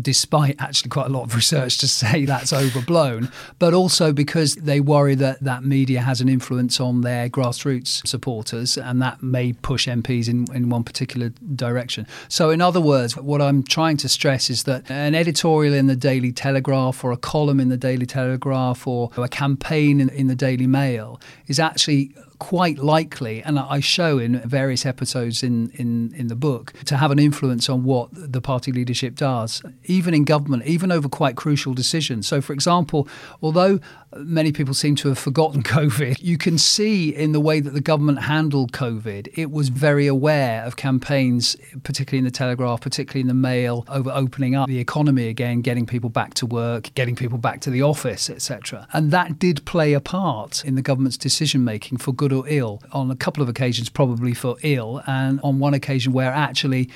despite 0.02 0.56
actually 0.60 0.90
quite 0.90 1.08
a 1.08 1.10
lot 1.10 1.24
of 1.24 1.36
research 1.36 1.78
to 1.80 1.88
say 1.88 2.26
that's 2.26 2.54
overblown, 2.54 3.32
but 3.60 3.74
also 3.74 4.12
because 4.12 4.56
they 4.56 4.80
worry 4.80 5.16
that 5.16 5.40
that 5.42 5.64
media 5.64 6.02
has 6.02 6.22
an 6.22 6.30
influence 6.30 6.80
on 6.80 7.02
their 7.02 7.30
grassroots 7.30 8.06
supporters 8.08 8.78
and 8.78 9.02
that 9.02 9.22
may 9.24 9.54
push 9.54 9.88
MPs 9.88 10.28
in, 10.28 10.46
in 10.54 10.70
one 10.70 10.84
particular 10.84 11.30
direction. 11.56 12.08
So, 12.28 12.50
in 12.50 12.62
other 12.62 12.82
words, 12.82 13.18
what 13.18 13.42
I'm 13.42 13.64
trying 13.64 13.98
to 13.98 14.10
stress 14.10 14.50
is 14.50 14.64
that 14.64 14.90
an 14.90 15.16
editorial 15.16 15.74
in 15.74 15.88
the 15.88 15.96
Daily 15.96 16.32
Telegraph 16.32 17.04
or 17.04 17.12
a 17.12 17.18
column 17.18 17.60
in 17.60 17.70
the 17.70 17.78
Daily 17.78 18.06
Telegraph 18.06 18.88
or 18.88 19.12
a 19.18 19.28
campaign 19.28 20.00
in, 20.00 20.10
in 20.10 20.28
the 20.28 20.36
Daily 20.36 20.68
Mail 20.68 21.20
is 21.48 21.60
actually 21.60 22.14
quite 22.40 22.78
likely, 22.78 23.42
and 23.44 23.60
I 23.60 23.80
show 23.80 24.18
in 24.18 24.40
various 24.42 24.86
episodes 24.86 25.44
in, 25.44 25.70
in, 25.72 26.14
in 26.16 26.28
the 26.28 26.36
book, 26.36 26.74
to 26.86 26.98
have 26.98 27.12
an 27.12 27.20
influence 27.20 27.70
on 27.70 27.84
what 27.84 28.10
the 28.12 28.42
party 28.42 28.72
leadership 28.72 29.16
does, 29.16 29.62
even 29.86 30.14
in 30.14 30.24
government, 30.24 30.66
even 30.66 30.92
over 30.92 31.10
quite 31.10 31.36
crucial 31.36 31.74
decisions. 31.74 32.28
So, 32.28 32.42
for 32.42 32.54
example, 32.54 33.08
although 33.42 33.80
many 34.16 34.52
people 34.52 34.74
seem 34.74 34.96
to 34.96 35.10
have 35.10 35.20
forgotten 35.20 35.64
COVID. 35.78 36.18
You 36.22 36.38
can 36.38 36.58
see 36.58 37.14
in 37.14 37.32
the 37.32 37.40
way 37.40 37.60
that 37.60 37.72
the 37.72 37.82
government 37.82 38.22
handled 38.22 38.72
COVID, 38.72 39.30
it 39.36 39.52
was 39.52 39.70
very 39.70 40.08
aware 40.08 40.64
of 40.64 40.76
campaigns, 40.76 41.56
particularly 41.84 42.20
in 42.20 42.26
the 42.26 42.32
Telegraph, 42.32 42.82
particularly 42.82 43.22
in 43.22 43.28
the 43.28 43.34
Mail, 43.34 43.86
over 43.88 44.10
opening 44.12 44.56
up 44.56 44.68
the 44.68 44.80
economy 44.80 45.28
again, 45.28 45.62
getting 45.62 45.86
people 45.86 46.10
back 46.10 46.34
to 46.36 46.46
work, 46.46 46.94
getting 46.96 47.16
people 47.16 47.38
back 47.38 47.62
to 47.62 47.70
the 47.70 47.82
office, 47.82 48.30
etc. 48.30 48.88
And 48.94 49.12
that 49.12 49.40
did 49.40 49.66
play 49.66 49.94
a 49.94 50.00
part 50.00 50.64
in 50.66 50.76
the 50.76 50.82
government's 50.82 51.18
decision 51.18 51.64
making 51.64 51.98
for 51.98 52.14
good 52.14 52.27
or 52.32 52.46
ill. 52.48 52.82
On 52.92 53.10
a 53.12 53.16
couple 53.16 53.44
of 53.44 53.50
occasions, 53.50 53.90
probably 53.90 54.34
for 54.34 54.58
ill, 54.64 55.02
and 55.08 55.40
on 55.44 55.60
one 55.60 55.74
occasion 55.74 56.14
where 56.14 56.32
actually 56.32 56.90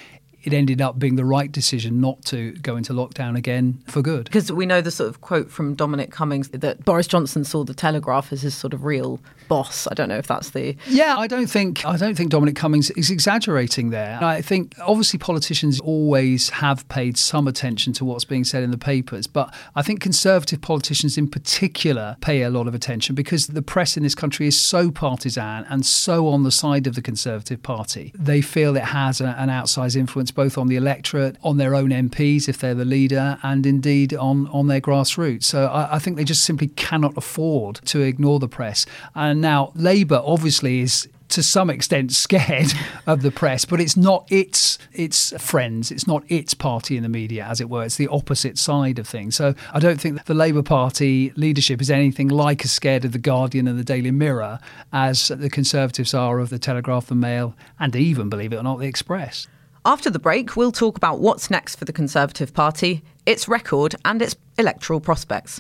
it 0.43 0.53
ended 0.53 0.81
up 0.81 0.99
being 0.99 1.15
the 1.15 1.25
right 1.25 1.51
decision 1.51 2.01
not 2.01 2.23
to 2.25 2.51
go 2.53 2.75
into 2.75 2.93
lockdown 2.93 3.37
again 3.37 3.81
for 3.87 4.01
good. 4.01 4.25
Because 4.25 4.51
we 4.51 4.65
know 4.65 4.81
the 4.81 4.91
sort 4.91 5.09
of 5.09 5.21
quote 5.21 5.51
from 5.51 5.75
Dominic 5.75 6.11
Cummings 6.11 6.49
that 6.49 6.83
Boris 6.85 7.07
Johnson 7.07 7.43
saw 7.43 7.63
the 7.63 7.73
Telegraph 7.73 8.31
as 8.31 8.41
his 8.41 8.55
sort 8.55 8.73
of 8.73 8.83
real 8.83 9.19
boss. 9.47 9.87
I 9.89 9.93
don't 9.93 10.09
know 10.09 10.17
if 10.17 10.27
that's 10.27 10.51
the 10.51 10.77
Yeah, 10.87 11.17
I 11.17 11.27
don't 11.27 11.47
think 11.47 11.85
I 11.85 11.97
don't 11.97 12.15
think 12.15 12.31
Dominic 12.31 12.55
Cummings 12.55 12.89
is 12.91 13.09
exaggerating 13.09 13.89
there. 13.89 14.17
I 14.23 14.41
think 14.41 14.75
obviously 14.81 15.19
politicians 15.19 15.79
always 15.81 16.49
have 16.49 16.87
paid 16.87 17.17
some 17.17 17.47
attention 17.47 17.93
to 17.93 18.05
what's 18.05 18.23
being 18.23 18.43
said 18.43 18.63
in 18.63 18.71
the 18.71 18.77
papers, 18.77 19.27
but 19.27 19.53
I 19.75 19.81
think 19.81 19.99
conservative 20.01 20.61
politicians 20.61 21.17
in 21.17 21.27
particular 21.27 22.15
pay 22.21 22.43
a 22.43 22.49
lot 22.49 22.67
of 22.67 22.73
attention 22.73 23.13
because 23.13 23.47
the 23.47 23.61
press 23.61 23.97
in 23.97 24.03
this 24.03 24.15
country 24.15 24.47
is 24.47 24.57
so 24.57 24.89
partisan 24.89 25.65
and 25.69 25.85
so 25.85 26.27
on 26.27 26.43
the 26.43 26.51
side 26.51 26.87
of 26.87 26.95
the 26.95 27.01
Conservative 27.01 27.61
Party. 27.61 28.13
They 28.15 28.41
feel 28.41 28.77
it 28.77 28.83
has 28.83 29.19
a, 29.19 29.35
an 29.37 29.49
outsized 29.49 29.95
influence 29.95 30.30
both 30.31 30.57
on 30.57 30.67
the 30.67 30.75
electorate, 30.75 31.37
on 31.43 31.57
their 31.57 31.75
own 31.75 31.89
MPs 31.89 32.47
if 32.47 32.57
they're 32.59 32.75
the 32.75 32.85
leader, 32.85 33.37
and 33.43 33.65
indeed 33.65 34.13
on, 34.13 34.47
on 34.47 34.67
their 34.67 34.81
grassroots. 34.81 35.43
So 35.43 35.67
I, 35.67 35.95
I 35.95 35.99
think 35.99 36.17
they 36.17 36.23
just 36.23 36.43
simply 36.43 36.67
cannot 36.67 37.17
afford 37.17 37.75
to 37.85 38.01
ignore 38.01 38.39
the 38.39 38.47
press. 38.47 38.85
And 39.15 39.41
now 39.41 39.71
Labour 39.75 40.21
obviously 40.23 40.81
is 40.81 41.07
to 41.31 41.41
some 41.41 41.69
extent 41.69 42.11
scared 42.11 42.71
of 43.07 43.21
the 43.21 43.31
press, 43.31 43.65
but 43.65 43.81
it's 43.81 43.97
not 43.97 44.27
its 44.31 44.77
its 44.93 45.33
friends, 45.41 45.91
it's 45.91 46.05
not 46.05 46.23
its 46.29 46.53
party 46.53 46.97
in 46.97 47.03
the 47.03 47.09
media, 47.09 47.45
as 47.45 47.61
it 47.61 47.69
were. 47.69 47.83
It's 47.83 47.95
the 47.95 48.07
opposite 48.09 48.57
side 48.57 48.99
of 48.99 49.07
things. 49.07 49.35
So 49.35 49.55
I 49.73 49.79
don't 49.79 49.99
think 49.99 50.25
the 50.25 50.33
Labour 50.33 50.61
Party 50.63 51.31
leadership 51.35 51.81
is 51.81 51.89
anything 51.89 52.27
like 52.27 52.63
as 52.63 52.71
scared 52.71 53.05
of 53.05 53.13
the 53.13 53.19
Guardian 53.19 53.67
and 53.67 53.79
the 53.79 53.83
Daily 53.83 54.11
Mirror 54.11 54.59
as 54.93 55.29
the 55.29 55.49
Conservatives 55.49 56.13
are 56.13 56.39
of 56.39 56.49
the 56.49 56.59
Telegraph, 56.59 57.07
the 57.07 57.15
Mail, 57.15 57.55
and 57.79 57.95
even, 57.95 58.29
believe 58.29 58.53
it 58.53 58.57
or 58.57 58.63
not, 58.63 58.79
the 58.79 58.87
Express. 58.87 59.47
After 59.83 60.11
the 60.11 60.19
break, 60.19 60.55
we'll 60.55 60.71
talk 60.71 60.95
about 60.95 61.21
what's 61.21 61.49
next 61.49 61.75
for 61.75 61.85
the 61.85 61.93
Conservative 61.93 62.53
Party, 62.53 63.03
its 63.25 63.47
record, 63.47 63.95
and 64.05 64.21
its 64.21 64.35
electoral 64.59 64.99
prospects. 64.99 65.59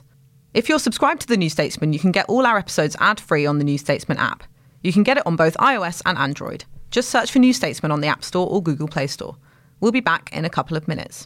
If 0.53 0.69
you're 0.69 0.77
subscribed 0.77 1.21
to 1.21 1.27
The 1.27 1.37
New 1.37 1.49
Statesman, 1.49 1.91
you 1.91 1.97
can 1.97 2.11
get 2.11 2.27
all 2.27 2.45
our 2.45 2.59
episodes 2.59 2.95
ad 2.99 3.19
free 3.19 3.47
on 3.47 3.57
the 3.57 3.63
New 3.63 3.79
Statesman 3.79 4.19
app. 4.19 4.43
You 4.83 4.93
can 4.93 5.01
get 5.01 5.17
it 5.17 5.25
on 5.25 5.35
both 5.35 5.57
iOS 5.57 6.03
and 6.05 6.19
Android. 6.19 6.65
Just 6.91 7.09
search 7.09 7.31
for 7.31 7.39
New 7.39 7.51
Statesman 7.51 7.91
on 7.91 8.01
the 8.01 8.09
App 8.09 8.23
Store 8.23 8.47
or 8.47 8.61
Google 8.61 8.87
Play 8.87 9.07
Store. 9.07 9.37
We'll 9.79 9.91
be 9.91 10.01
back 10.01 10.29
in 10.31 10.45
a 10.45 10.51
couple 10.51 10.77
of 10.77 10.87
minutes. 10.87 11.25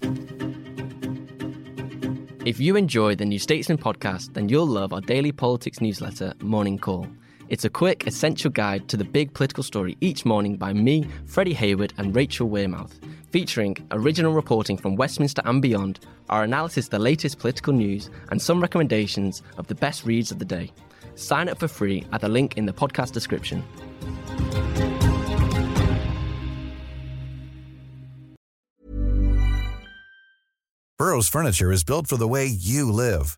If 2.46 2.62
you 2.62 2.78
enjoy 2.78 3.16
the 3.16 3.26
New 3.26 3.40
Statesman 3.40 3.78
podcast, 3.78 4.36
then 4.36 4.48
you'll 4.48 4.68
love 4.68 4.94
our 4.94 5.02
daily 5.02 5.34
politics 5.34 5.82
newsletter, 5.82 6.34
Morning 6.40 6.78
Call. 6.78 7.08
It's 7.48 7.64
a 7.64 7.70
quick, 7.70 8.08
essential 8.08 8.50
guide 8.50 8.88
to 8.88 8.98
the 8.98 9.04
big 9.04 9.32
political 9.34 9.64
story 9.64 9.98
each 10.02 10.26
morning 10.26 10.58
by 10.58 10.74
me, 10.74 11.08
Freddie 11.28 11.54
Hayward, 11.54 11.94
and 11.98 12.16
Rachel 12.16 12.50
Wearmouth, 12.50 12.94
featuring 13.30 13.78
original 13.92 14.34
reporting 14.34 14.78
from 14.78 14.96
Westminster 14.96 15.44
and 15.46 15.62
beyond, 15.62 16.00
our 16.30 16.44
analysis 16.44 16.86
of 16.86 16.92
the 16.92 17.00
latest 17.00 17.38
political 17.38 17.72
news, 17.72 18.10
and 18.32 18.42
some 18.42 18.60
recommendations 18.60 19.44
of 19.58 19.68
the 19.68 19.76
best 19.76 20.06
reads 20.06 20.32
of 20.32 20.40
the 20.40 20.46
day. 20.46 20.72
Sign 21.14 21.48
up 21.48 21.60
for 21.60 21.68
free 21.68 22.04
at 22.12 22.22
the 22.22 22.30
link 22.30 22.58
in 22.58 22.66
the 22.66 22.74
podcast 22.74 23.12
description. 23.12 23.64
Burrow's 30.98 31.28
furniture 31.28 31.72
is 31.72 31.84
built 31.84 32.08
for 32.08 32.18
the 32.18 32.28
way 32.28 32.48
you 32.48 32.92
live. 32.92 33.38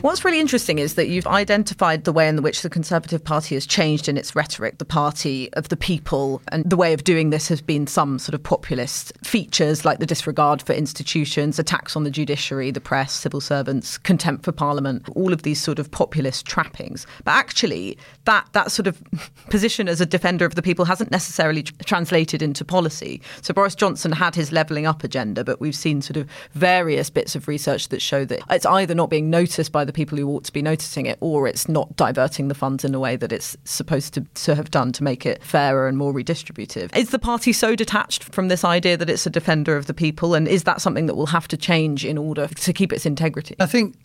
What's 0.00 0.24
really 0.24 0.38
interesting 0.38 0.78
is 0.78 0.94
that 0.94 1.08
you've 1.08 1.26
identified 1.26 2.04
the 2.04 2.12
way 2.12 2.28
in 2.28 2.40
which 2.40 2.62
the 2.62 2.70
Conservative 2.70 3.24
Party 3.24 3.56
has 3.56 3.66
changed 3.66 4.08
in 4.08 4.16
its 4.16 4.36
rhetoric, 4.36 4.78
the 4.78 4.84
party 4.84 5.52
of 5.54 5.70
the 5.70 5.76
people, 5.76 6.40
and 6.52 6.62
the 6.64 6.76
way 6.76 6.92
of 6.92 7.02
doing 7.02 7.30
this 7.30 7.48
has 7.48 7.60
been 7.60 7.88
some 7.88 8.20
sort 8.20 8.34
of 8.34 8.40
populist 8.40 9.12
features 9.24 9.84
like 9.84 9.98
the 9.98 10.06
disregard 10.06 10.62
for 10.62 10.72
institutions, 10.72 11.58
attacks 11.58 11.96
on 11.96 12.04
the 12.04 12.12
judiciary, 12.12 12.70
the 12.70 12.80
press, 12.80 13.12
civil 13.12 13.40
servants, 13.40 13.98
contempt 13.98 14.44
for 14.44 14.52
parliament, 14.52 15.08
all 15.16 15.32
of 15.32 15.42
these 15.42 15.60
sort 15.60 15.80
of 15.80 15.90
populist 15.90 16.46
trappings. 16.46 17.04
But 17.24 17.32
actually, 17.32 17.98
that, 18.24 18.46
that 18.52 18.70
sort 18.70 18.86
of 18.86 19.02
position 19.50 19.88
as 19.88 20.00
a 20.00 20.06
defender 20.06 20.44
of 20.44 20.54
the 20.54 20.62
people 20.62 20.84
hasn't 20.84 21.10
necessarily 21.10 21.64
tr- 21.64 21.72
translated 21.84 22.40
into 22.40 22.64
policy. 22.64 23.20
So 23.42 23.52
Boris 23.52 23.74
Johnson 23.74 24.12
had 24.12 24.36
his 24.36 24.52
levelling 24.52 24.86
up 24.86 25.02
agenda, 25.02 25.42
but 25.42 25.60
we've 25.60 25.74
seen 25.74 26.02
sort 26.02 26.18
of 26.18 26.28
various 26.52 27.10
bits 27.10 27.34
of 27.34 27.48
research 27.48 27.88
that 27.88 28.00
show 28.00 28.24
that 28.26 28.42
it's 28.48 28.64
either 28.64 28.94
not 28.94 29.10
being 29.10 29.28
noticed 29.28 29.72
by 29.72 29.87
the 29.88 29.92
people 29.92 30.16
who 30.16 30.28
ought 30.28 30.44
to 30.44 30.52
be 30.52 30.62
noticing 30.62 31.06
it, 31.06 31.18
or 31.20 31.48
it's 31.48 31.68
not 31.68 31.96
diverting 31.96 32.46
the 32.46 32.54
funds 32.54 32.84
in 32.84 32.94
a 32.94 33.00
way 33.00 33.16
that 33.16 33.32
it's 33.32 33.56
supposed 33.64 34.14
to, 34.14 34.20
to 34.20 34.54
have 34.54 34.70
done 34.70 34.92
to 34.92 35.02
make 35.02 35.26
it 35.26 35.42
fairer 35.42 35.88
and 35.88 35.98
more 35.98 36.12
redistributive. 36.12 36.94
Is 36.96 37.10
the 37.10 37.18
party 37.18 37.52
so 37.52 37.74
detached 37.74 38.24
from 38.24 38.48
this 38.48 38.64
idea 38.64 38.96
that 38.96 39.10
it's 39.10 39.26
a 39.26 39.30
defender 39.30 39.76
of 39.76 39.86
the 39.86 39.94
people? 39.94 40.34
And 40.34 40.46
is 40.46 40.62
that 40.64 40.80
something 40.80 41.06
that 41.06 41.16
will 41.16 41.26
have 41.26 41.48
to 41.48 41.56
change 41.56 42.04
in 42.04 42.18
order 42.18 42.46
to 42.46 42.72
keep 42.72 42.92
its 42.92 43.06
integrity? 43.06 43.56
I 43.58 43.66
think 43.66 43.96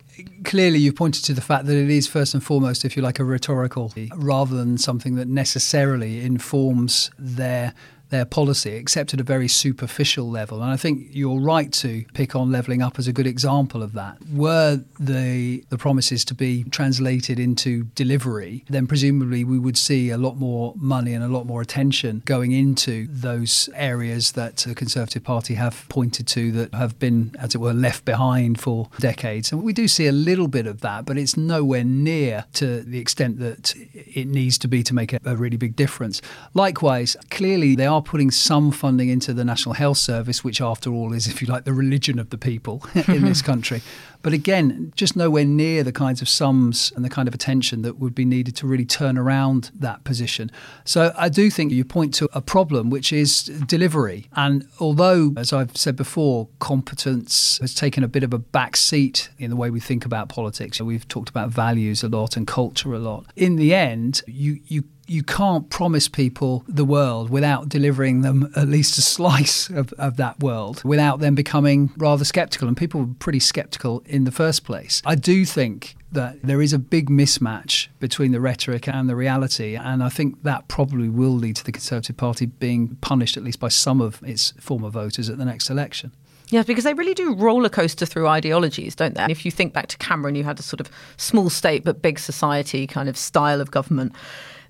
clearly 0.45 0.79
you've 0.79 0.95
pointed 0.95 1.25
to 1.25 1.33
the 1.33 1.41
fact 1.41 1.65
that 1.65 1.75
it 1.75 1.89
is 1.89 2.07
first 2.07 2.33
and 2.33 2.43
foremost, 2.43 2.85
if 2.85 2.95
you 2.95 3.03
like, 3.03 3.19
a 3.19 3.23
rhetorical 3.23 3.93
rather 4.15 4.55
than 4.55 4.77
something 4.77 5.15
that 5.15 5.27
necessarily 5.27 6.21
informs 6.21 7.11
their 7.19 7.73
their 8.13 8.25
policy, 8.25 8.71
except 8.71 9.13
at 9.13 9.19
a 9.19 9.23
very 9.23 9.47
superficial 9.47 10.29
level. 10.29 10.61
And 10.61 10.71
I 10.71 10.77
think 10.77 11.07
you're 11.11 11.39
right 11.39 11.71
to 11.73 12.05
pick 12.13 12.35
on 12.35 12.51
levelling 12.51 12.81
up 12.81 12.99
as 12.99 13.07
a 13.07 13.13
good 13.13 13.27
example 13.27 13.81
of 13.81 13.93
that. 13.93 14.17
Were 14.31 14.81
the 14.99 15.63
the 15.69 15.77
promises 15.77 16.23
to 16.25 16.35
be 16.35 16.63
translated 16.65 17.39
into 17.39 17.85
delivery, 17.95 18.63
then 18.69 18.85
presumably 18.87 19.43
we 19.43 19.57
would 19.57 19.77
see 19.77 20.11
a 20.11 20.17
lot 20.17 20.37
more 20.37 20.73
money 20.77 21.13
and 21.13 21.23
a 21.23 21.27
lot 21.27 21.45
more 21.45 21.61
attention 21.61 22.21
going 22.25 22.51
into 22.51 23.07
those 23.07 23.67
areas 23.73 24.33
that 24.33 24.57
the 24.57 24.75
Conservative 24.75 25.23
Party 25.23 25.55
have 25.55 25.85
pointed 25.89 26.27
to 26.27 26.51
that 26.51 26.73
have 26.75 26.99
been, 26.99 27.35
as 27.39 27.55
it 27.55 27.57
were, 27.57 27.73
left 27.73 28.05
behind 28.05 28.59
for 28.59 28.89
decades. 28.99 29.51
And 29.51 29.63
we 29.63 29.73
do 29.73 29.87
see 29.87 30.05
a 30.05 30.11
little 30.11 30.47
bit 30.47 30.67
of 30.67 30.81
that, 30.81 31.05
but 31.05 31.17
it's 31.17 31.35
nowhere 31.35 31.83
near 31.83 32.45
to 32.53 32.83
the 32.83 32.99
extent 32.99 33.39
that 33.39 33.73
it 33.93 34.27
needs 34.27 34.59
to 34.59 34.67
be 34.67 34.83
to 34.83 34.93
make 34.93 35.13
a, 35.13 35.19
a 35.25 35.35
really 35.35 35.57
big 35.57 35.75
difference. 35.75 36.21
Likewise, 36.53 37.17
clearly 37.31 37.75
they 37.75 37.87
are 37.87 38.02
putting 38.03 38.31
some 38.31 38.71
funding 38.71 39.09
into 39.09 39.33
the 39.33 39.43
National 39.43 39.73
Health 39.73 39.97
Service, 39.97 40.43
which, 40.43 40.61
after 40.61 40.91
all, 40.91 41.13
is, 41.13 41.27
if 41.27 41.41
you 41.41 41.47
like, 41.47 41.63
the 41.63 41.73
religion 41.73 42.19
of 42.19 42.29
the 42.29 42.37
people 42.37 42.85
in 43.07 43.25
this 43.25 43.41
country. 43.41 43.81
But 44.23 44.33
again, 44.33 44.91
just 44.95 45.15
nowhere 45.15 45.45
near 45.45 45.83
the 45.83 45.91
kinds 45.91 46.21
of 46.21 46.29
sums 46.29 46.91
and 46.95 47.05
the 47.05 47.09
kind 47.09 47.27
of 47.27 47.33
attention 47.33 47.81
that 47.83 47.99
would 47.99 48.15
be 48.15 48.25
needed 48.25 48.55
to 48.55 48.67
really 48.67 48.85
turn 48.85 49.17
around 49.17 49.69
that 49.75 50.03
position. 50.05 50.49
So 50.85 51.13
I 51.17 51.29
do 51.29 51.49
think 51.49 51.71
you 51.71 51.83
point 51.83 52.13
to 52.15 52.29
a 52.33 52.41
problem, 52.41 52.89
which 52.89 53.13
is 53.13 53.43
delivery. 53.67 54.29
And 54.35 54.65
although, 54.79 55.33
as 55.37 55.51
I've 55.51 55.75
said 55.75 55.95
before, 55.95 56.47
competence 56.59 57.59
has 57.59 57.75
taken 57.75 58.03
a 58.03 58.07
bit 58.07 58.23
of 58.23 58.33
a 58.33 58.39
back 58.39 58.77
seat 58.77 59.29
in 59.37 59.49
the 59.49 59.57
way 59.57 59.69
we 59.69 59.81
think 59.81 60.05
about 60.05 60.29
politics, 60.29 60.81
we've 60.81 61.07
talked 61.07 61.29
about 61.29 61.49
values 61.49 62.01
a 62.01 62.07
lot 62.07 62.37
and 62.37 62.47
culture 62.47 62.93
a 62.93 62.99
lot. 62.99 63.25
In 63.35 63.57
the 63.57 63.75
end, 63.75 64.21
you, 64.25 64.59
you 64.67 64.85
you 65.05 65.23
can't 65.23 65.69
promise 65.69 66.07
people 66.07 66.63
the 66.67 66.85
world 66.85 67.29
without 67.29 67.67
delivering 67.67 68.21
them 68.21 68.51
at 68.55 68.67
least 68.67 68.97
a 68.97 69.01
slice 69.01 69.69
of, 69.69 69.91
of 69.93 70.17
that 70.17 70.39
world, 70.39 70.83
without 70.83 71.19
them 71.19 71.35
becoming 71.35 71.91
rather 71.97 72.23
skeptical. 72.23 72.67
And 72.67 72.77
people 72.77 73.01
were 73.01 73.13
pretty 73.19 73.39
skeptical 73.39 74.01
in 74.13 74.25
the 74.25 74.31
first 74.31 74.63
place. 74.63 75.01
I 75.05 75.15
do 75.15 75.43
think 75.43 75.95
that 76.11 76.39
there 76.43 76.61
is 76.61 76.71
a 76.71 76.77
big 76.77 77.09
mismatch 77.09 77.87
between 77.99 78.31
the 78.31 78.39
rhetoric 78.39 78.87
and 78.87 79.09
the 79.09 79.15
reality. 79.15 79.75
And 79.75 80.03
I 80.03 80.09
think 80.09 80.43
that 80.43 80.67
probably 80.67 81.09
will 81.09 81.31
lead 81.31 81.55
to 81.55 81.63
the 81.63 81.71
Conservative 81.71 82.15
Party 82.15 82.45
being 82.45 82.95
punished, 83.01 83.37
at 83.37 83.43
least 83.43 83.59
by 83.59 83.69
some 83.69 83.99
of 83.99 84.21
its 84.23 84.53
former 84.59 84.89
voters, 84.89 85.29
at 85.29 85.39
the 85.39 85.45
next 85.45 85.67
election. 85.71 86.11
Yes, 86.49 86.67
because 86.67 86.83
they 86.83 86.93
really 86.93 87.15
do 87.15 87.33
roller 87.33 87.69
coaster 87.69 88.05
through 88.05 88.27
ideologies, 88.27 88.93
don't 88.93 89.15
they? 89.15 89.21
And 89.21 89.31
if 89.31 89.45
you 89.45 89.49
think 89.49 89.73
back 89.73 89.87
to 89.87 89.97
Cameron, 89.97 90.35
you 90.35 90.43
had 90.43 90.59
a 90.59 90.63
sort 90.63 90.79
of 90.79 90.91
small 91.17 91.49
state 91.49 91.83
but 91.83 92.03
big 92.03 92.19
society 92.19 92.85
kind 92.85 93.09
of 93.09 93.17
style 93.17 93.59
of 93.59 93.71
government 93.71 94.13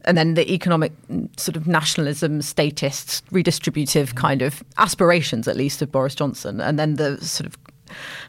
and 0.06 0.18
then 0.18 0.34
the 0.34 0.52
economic 0.52 0.92
mm, 1.08 1.28
sort 1.40 1.56
of 1.56 1.68
nationalism, 1.68 2.42
statist, 2.42 3.26
redistributive 3.32 4.16
kind 4.16 4.42
of 4.42 4.64
aspirations, 4.78 5.48
at 5.48 5.56
least, 5.56 5.82
of 5.82 5.92
Boris 5.92 6.16
Johnson, 6.16 6.60
and 6.60 6.78
then 6.78 6.96
the 6.96 7.24
sort 7.24 7.48
of 7.48 7.63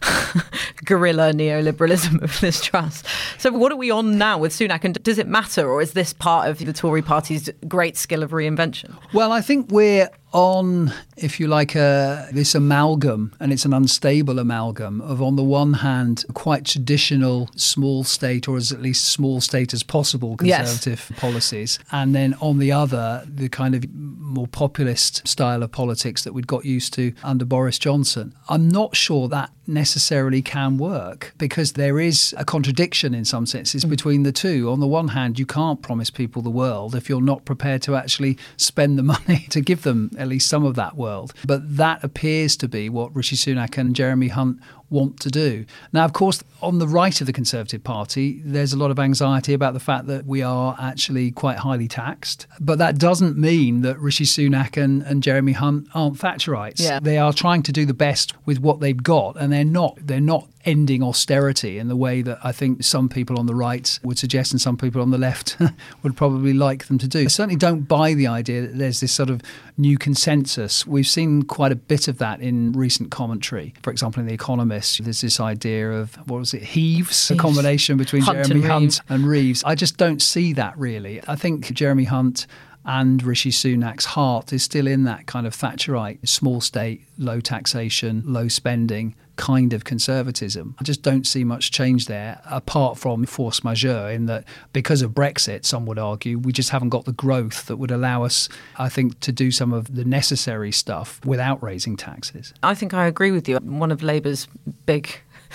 guerrilla 0.85 1.33
neoliberalism 1.33 2.23
of 2.23 2.43
Liz 2.43 2.61
Truss. 2.61 3.03
So, 3.39 3.51
what 3.53 3.73
are 3.73 3.77
we 3.77 3.91
on 3.91 4.19
now 4.19 4.39
with 4.39 4.53
Sunak? 4.53 4.85
And 4.85 5.03
does 5.03 5.19
it 5.19 5.27
matter, 5.27 5.69
or 5.69 5.83
is 5.83 5.93
this 5.93 6.13
part 6.13 6.49
of 6.49 6.59
the 6.59 6.73
Tory 6.73 7.03
party's 7.03 7.51
great 7.69 7.97
skill 7.97 8.23
of 8.23 8.31
reinvention? 8.31 8.97
Well, 9.13 9.33
I 9.33 9.41
think 9.41 9.71
we're 9.71 10.09
on, 10.35 10.93
if 11.17 11.39
you 11.39 11.47
like, 11.47 11.73
this 11.73 12.55
amalgam, 12.55 13.33
and 13.39 13.53
it's 13.53 13.65
an 13.65 13.73
unstable 13.73 14.39
amalgam 14.41 15.01
of, 15.01 15.23
on 15.23 15.37
the 15.37 15.45
one 15.45 15.75
hand, 15.75 16.25
quite 16.35 16.67
traditional 16.67 17.49
small 17.55 18.03
state, 18.03 18.49
or 18.49 18.57
as 18.57 18.73
at 18.73 18.83
least 18.83 19.07
small 19.07 19.41
state 19.41 19.73
as 19.73 19.85
possible 19.85 20.37
conservative 20.37 21.07
yes. 21.09 21.19
policies, 21.21 21.79
and 21.93 22.15
then 22.15 22.35
on 22.41 22.59
the 22.59 22.73
other, 22.73 23.25
the 23.27 23.49
kind 23.49 23.77
of 23.77 23.85
more 23.95 24.49
populist 24.49 25.27
style 25.27 25.63
of 25.63 25.71
politics 25.71 26.25
that 26.25 26.33
we'd 26.33 26.49
got 26.49 26.65
used 26.65 26.93
to 26.95 27.15
under 27.23 27.45
Boris 27.45 27.79
Johnson. 27.79 28.35
I'm 28.49 28.69
not 28.69 28.97
sure 28.97 29.29
that 29.29 29.51
necessarily 29.67 30.43
can 30.43 30.77
work 30.77 31.33
because 31.39 31.73
there 31.73 31.99
is 31.99 32.35
a 32.37 32.45
contradiction 32.45 33.15
in 33.15 33.25
some 33.25 33.47
senses 33.47 33.85
mm. 33.85 33.91
between 33.91 34.23
the 34.23 34.33
two. 34.33 34.71
On 34.71 34.81
the 34.81 34.87
one 34.87 35.09
hand, 35.09 35.39
you 35.39 35.47
can't 35.47 35.81
promise 35.83 36.11
people 36.11 36.43
the 36.43 36.51
world 36.51 36.95
if 36.95 37.09
you're 37.09 37.23
not 37.23 37.45
prepared 37.45 37.83
to 37.83 37.97
actually 37.97 38.37
spend 38.57 38.99
the 38.99 39.03
money 39.15 39.47
to 39.51 39.61
give 39.61 39.83
them 39.83 40.11
at 40.25 40.29
least 40.29 40.49
some 40.49 40.65
of 40.65 40.75
that 40.75 40.97
world. 40.97 41.33
But 41.47 41.77
that 41.77 42.03
appears 42.03 42.57
to 42.57 42.69
be 42.69 42.89
what 42.89 43.15
Rishi 43.15 43.37
Sunak 43.37 43.79
and 43.79 43.95
Jeremy 43.95 44.29
Hunt 44.29 44.59
want 44.91 45.21
to 45.21 45.31
do. 45.31 45.65
Now, 45.93 46.05
of 46.05 46.13
course, 46.13 46.43
on 46.63 46.79
the 46.79 46.89
right 46.89 47.21
of 47.21 47.27
the 47.27 47.33
Conservative 47.33 47.85
Party, 47.85 48.41
there's 48.45 48.73
a 48.73 48.79
lot 48.79 48.91
of 48.91 48.99
anxiety 48.99 49.53
about 49.53 49.75
the 49.75 49.81
fact 49.81 50.07
that 50.07 50.27
we 50.27 50.43
are 50.43 50.77
actually 50.81 51.31
quite 51.31 51.59
highly 51.59 51.89
taxed. 51.89 52.47
But 52.61 52.79
that 52.79 52.99
doesn't 52.99 53.37
mean 53.37 53.83
that 53.83 53.99
Rishi 53.99 54.25
Sunak 54.25 54.83
and, 54.83 55.03
and 55.03 55.23
Jeremy 55.23 55.53
Hunt 55.53 55.89
aren't 55.95 56.19
Thatcherites. 56.19 56.81
Yeah. 56.81 57.01
They 57.01 57.19
are 57.19 57.33
trying 57.33 57.63
to 57.65 57.73
do 57.73 57.85
the 57.85 57.95
best 57.95 58.35
with 58.47 58.61
what 58.61 58.81
they've 58.81 59.03
got, 59.03 59.37
and 59.37 59.53
they're 59.53 59.65
not. 59.65 59.99
They're 60.01 60.21
not 60.21 60.49
ending 60.65 61.03
austerity 61.03 61.79
in 61.79 61.89
the 61.89 61.97
way 61.97 62.23
that 62.23 62.39
I 62.43 62.53
think 62.53 62.83
some 62.83 63.09
people 63.09 63.39
on 63.39 63.47
the 63.47 63.55
right 63.55 63.99
would 64.03 64.19
suggest 64.19 64.53
and 64.53 64.61
some 64.61 64.77
people 64.77 65.03
on 65.03 65.11
the 65.11 65.19
left 65.19 65.59
would 66.03 66.17
probably 66.17 66.53
like 66.53 66.87
them 66.87 66.99
to 66.99 67.09
do. 67.09 67.21
I 67.21 67.27
certainly 67.27 67.57
don't 67.57 67.83
buy 67.83 68.15
the 68.15 68.27
idea 68.27 68.63
that 68.63 68.79
there's 68.79 69.01
this 69.01 69.13
sort 69.13 69.31
of 69.31 69.43
new 69.77 69.99
consensus. 69.99 70.87
We've 70.87 71.07
seen 71.07 71.43
quite 71.43 71.73
a 71.73 71.77
bit 71.77 72.09
of 72.09 72.19
that 72.19 72.41
in 72.41 72.73
recent 72.73 73.11
commentary. 73.11 73.75
For 73.83 73.91
example, 73.91 74.21
in 74.21 74.27
The 74.27 74.35
Economist, 74.35 74.84
there's 74.99 75.21
this 75.21 75.41
idea 75.41 75.93
of, 75.93 76.15
what 76.29 76.39
was 76.39 76.55
it, 76.55 76.63
heaves, 76.63 77.31
a 77.31 77.37
combination 77.37 77.97
between 77.97 78.23
Hunt 78.23 78.47
Jeremy 78.47 78.63
and 78.63 78.71
Hunt 78.71 79.01
and 79.09 79.27
Reeves. 79.27 79.63
I 79.65 79.75
just 79.75 79.97
don't 79.97 80.23
see 80.23 80.53
that 80.55 80.77
really. 80.79 81.21
I 81.27 81.37
think 81.37 81.73
Jeremy 81.73 82.05
Hunt 82.05 82.47
and 82.85 83.23
Rishi 83.23 83.51
Sunak's 83.51 84.05
heart 84.05 84.53
is 84.53 84.63
still 84.63 84.87
in 84.87 85.05
that 85.05 85.27
kind 85.27 85.47
of 85.47 85.57
Thatcherite, 85.57 86.29
small 86.29 86.61
state, 86.61 87.03
low 87.19 87.41
taxation, 87.41 88.23
low 88.27 88.49
spending 88.49 89.15
kind 89.37 89.73
of 89.73 89.85
conservatism. 89.85 90.77
I 90.79 90.85
just 90.85 91.03
don't 91.03 91.27
see 91.27 91.45
much 91.45 91.71
change 91.71 92.07
there 92.07 92.41
apart 92.47 92.99
from 92.99 93.27
force 93.27 93.65
majeure, 93.65 94.11
in 94.11 94.27
that 94.27 94.45
because 94.73 95.03
of 95.03 95.13
Brexit, 95.13 95.65
some 95.65 95.87
would 95.87 95.99
argue, 95.99 96.39
we 96.39 96.53
just 96.53 96.71
haven't 96.71 96.91
got 96.91 97.05
the 97.05 97.13
growth 97.13 97.67
that 97.67 97.77
would 97.77 97.91
allow 97.91 98.25
us, 98.25 98.49
I 98.79 98.89
think, 98.89 99.21
to 99.21 99.33
do 99.33 99.51
some 99.51 99.73
of 99.73 99.95
the 99.95 100.05
necessary 100.05 100.73
stuff 100.73 101.21
without 101.25 101.63
raising 101.63 101.97
taxes. 101.97 102.55
I 102.63 102.75
think 102.75 102.95
I 102.95 103.07
agree 103.07 103.31
with 103.31 103.49
you. 103.49 103.57
One 103.57 103.91
of 103.91 104.03
Labour's 104.03 104.49
big 104.87 105.11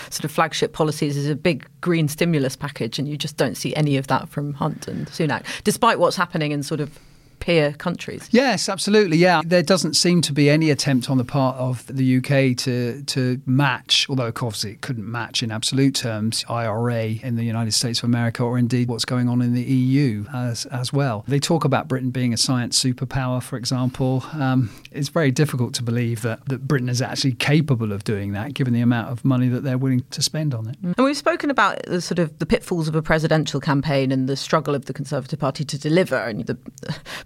sort 0.09 0.23
of 0.23 0.31
flagship 0.31 0.71
policies 0.71 1.17
is 1.17 1.29
a 1.29 1.35
big 1.35 1.67
green 1.81 2.07
stimulus 2.07 2.55
package, 2.55 2.99
and 2.99 3.07
you 3.07 3.17
just 3.17 3.37
don't 3.37 3.55
see 3.55 3.75
any 3.75 3.97
of 3.97 4.07
that 4.07 4.29
from 4.29 4.53
Hunt 4.53 4.87
and 4.87 5.07
Sunak, 5.07 5.43
despite 5.63 5.99
what's 5.99 6.15
happening 6.15 6.51
in 6.51 6.63
sort 6.63 6.79
of 6.79 6.97
peer 7.39 7.73
countries. 7.73 8.27
Yes, 8.31 8.69
absolutely. 8.69 9.17
Yeah, 9.17 9.41
there 9.45 9.63
doesn't 9.63 9.95
seem 9.95 10.21
to 10.21 10.33
be 10.33 10.49
any 10.49 10.69
attempt 10.69 11.09
on 11.09 11.17
the 11.17 11.25
part 11.25 11.57
of 11.57 11.85
the 11.87 12.17
UK 12.17 12.57
to 12.65 13.03
to 13.03 13.41
match, 13.45 14.07
although 14.09 14.27
of 14.27 14.33
course 14.33 14.63
it 14.63 14.81
couldn't 14.81 15.09
match 15.09 15.41
in 15.43 15.51
absolute 15.51 15.95
terms, 15.95 16.45
IRA 16.49 17.05
in 17.23 17.35
the 17.35 17.43
United 17.43 17.73
States 17.73 17.99
of 17.99 18.05
America, 18.05 18.43
or 18.43 18.57
indeed 18.57 18.87
what's 18.87 19.05
going 19.05 19.29
on 19.29 19.41
in 19.41 19.53
the 19.53 19.63
EU 19.63 20.25
as 20.33 20.65
as 20.67 20.93
well. 20.93 21.23
They 21.27 21.39
talk 21.39 21.65
about 21.65 21.87
Britain 21.87 22.11
being 22.11 22.33
a 22.33 22.37
science 22.37 22.81
superpower, 22.81 23.41
for 23.41 23.57
example. 23.57 24.23
Um, 24.33 24.69
it's 24.91 25.09
very 25.09 25.31
difficult 25.31 25.73
to 25.75 25.83
believe 25.83 26.21
that, 26.21 26.45
that 26.49 26.67
Britain 26.67 26.89
is 26.89 27.01
actually 27.01 27.33
capable 27.33 27.91
of 27.91 28.03
doing 28.03 28.33
that, 28.33 28.53
given 28.53 28.73
the 28.73 28.81
amount 28.81 29.09
of 29.09 29.23
money 29.23 29.47
that 29.49 29.63
they're 29.63 29.77
willing 29.77 30.03
to 30.11 30.21
spend 30.21 30.53
on 30.53 30.67
it. 30.67 30.77
And 30.81 31.05
we've 31.05 31.17
spoken 31.17 31.49
about 31.49 31.83
the 31.85 32.01
sort 32.01 32.19
of 32.19 32.37
the 32.39 32.45
pitfalls 32.45 32.87
of 32.87 32.95
a 32.95 33.01
presidential 33.01 33.59
campaign 33.59 34.11
and 34.11 34.27
the 34.27 34.35
struggle 34.35 34.75
of 34.75 34.85
the 34.85 34.93
Conservative 34.93 35.39
Party 35.39 35.63
to 35.65 35.77
deliver 35.77 36.15
and 36.15 36.45
the 36.45 36.57